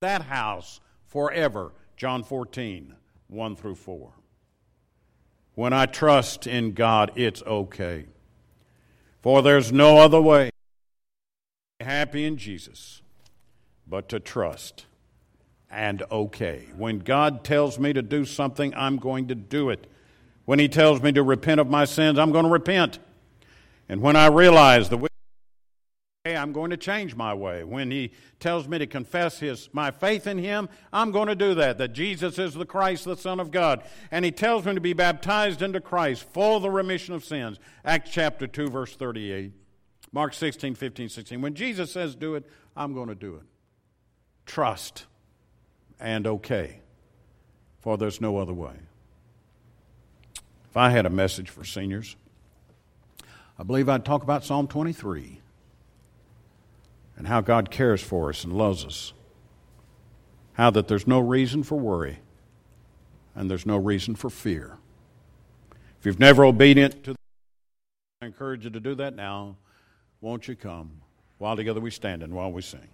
that 0.00 0.22
house 0.22 0.80
forever. 1.06 1.70
John 1.96 2.24
14, 2.24 2.92
1 3.28 3.56
through 3.56 3.76
4. 3.76 4.10
When 5.54 5.72
I 5.72 5.86
trust 5.86 6.48
in 6.48 6.72
God, 6.72 7.12
it's 7.14 7.40
okay. 7.44 8.06
For 9.22 9.42
there's 9.42 9.70
no 9.70 9.98
other 9.98 10.20
way 10.20 10.50
happy 11.78 12.24
in 12.24 12.36
Jesus 12.36 13.00
but 13.86 14.08
to 14.08 14.18
trust 14.18 14.86
and 15.70 16.02
obey. 16.10 16.66
When 16.76 16.98
God 16.98 17.44
tells 17.44 17.78
me 17.78 17.92
to 17.92 18.02
do 18.02 18.24
something, 18.24 18.74
I'm 18.74 18.96
going 18.96 19.28
to 19.28 19.36
do 19.36 19.70
it. 19.70 19.86
When 20.46 20.58
He 20.58 20.68
tells 20.68 21.00
me 21.00 21.12
to 21.12 21.22
repent 21.22 21.60
of 21.60 21.70
my 21.70 21.84
sins, 21.84 22.18
I'm 22.18 22.32
going 22.32 22.44
to 22.44 22.50
repent. 22.50 22.98
And 23.88 24.02
when 24.02 24.16
I 24.16 24.26
realize 24.26 24.88
the 24.88 25.07
way 26.28 26.36
I'm 26.36 26.52
going 26.52 26.70
to 26.70 26.76
change 26.76 27.14
my 27.14 27.34
way. 27.34 27.64
When 27.64 27.90
He 27.90 28.12
tells 28.40 28.68
me 28.68 28.78
to 28.78 28.86
confess 28.86 29.38
his, 29.38 29.68
my 29.72 29.90
faith 29.90 30.26
in 30.26 30.38
Him, 30.38 30.68
I'm 30.92 31.10
going 31.10 31.28
to 31.28 31.34
do 31.34 31.54
that, 31.54 31.78
that 31.78 31.92
Jesus 31.92 32.38
is 32.38 32.54
the 32.54 32.66
Christ, 32.66 33.04
the 33.04 33.16
Son 33.16 33.40
of 33.40 33.50
God. 33.50 33.82
And 34.10 34.24
He 34.24 34.30
tells 34.30 34.64
me 34.64 34.74
to 34.74 34.80
be 34.80 34.92
baptized 34.92 35.62
into 35.62 35.80
Christ 35.80 36.24
for 36.32 36.60
the 36.60 36.70
remission 36.70 37.14
of 37.14 37.24
sins. 37.24 37.58
Acts 37.84 38.10
chapter 38.10 38.46
2, 38.46 38.68
verse 38.68 38.94
38. 38.94 39.52
Mark 40.12 40.34
16, 40.34 40.74
15, 40.74 41.08
16. 41.08 41.40
When 41.40 41.54
Jesus 41.54 41.92
says 41.92 42.14
do 42.14 42.34
it, 42.34 42.46
I'm 42.76 42.94
going 42.94 43.08
to 43.08 43.14
do 43.14 43.36
it. 43.36 43.42
Trust 44.46 45.06
and 46.00 46.26
obey, 46.26 46.80
for 47.80 47.98
there's 47.98 48.20
no 48.20 48.38
other 48.38 48.54
way. 48.54 48.72
If 50.70 50.76
I 50.76 50.90
had 50.90 51.06
a 51.06 51.10
message 51.10 51.50
for 51.50 51.64
seniors, 51.64 52.16
I 53.58 53.64
believe 53.64 53.88
I'd 53.88 54.04
talk 54.04 54.22
about 54.22 54.44
Psalm 54.44 54.68
23 54.68 55.40
and 57.18 57.26
how 57.26 57.40
God 57.40 57.70
cares 57.70 58.00
for 58.00 58.30
us 58.30 58.44
and 58.44 58.52
loves 58.52 58.84
us. 58.84 59.12
How 60.52 60.70
that 60.70 60.88
there's 60.88 61.06
no 61.06 61.18
reason 61.18 61.64
for 61.64 61.78
worry 61.78 62.20
and 63.34 63.50
there's 63.50 63.66
no 63.66 63.76
reason 63.76 64.14
for 64.14 64.30
fear. 64.30 64.78
If 65.98 66.06
you've 66.06 66.20
never 66.20 66.44
obedient 66.44 67.04
to 67.04 67.12
the 67.12 67.18
I 68.22 68.26
encourage 68.26 68.64
you 68.64 68.70
to 68.70 68.80
do 68.80 68.94
that 68.96 69.14
now. 69.14 69.56
Won't 70.20 70.48
you 70.48 70.56
come? 70.56 70.90
While 71.38 71.56
together 71.56 71.80
we 71.80 71.90
stand 71.90 72.22
and 72.22 72.32
while 72.32 72.50
we 72.50 72.62
sing. 72.62 72.88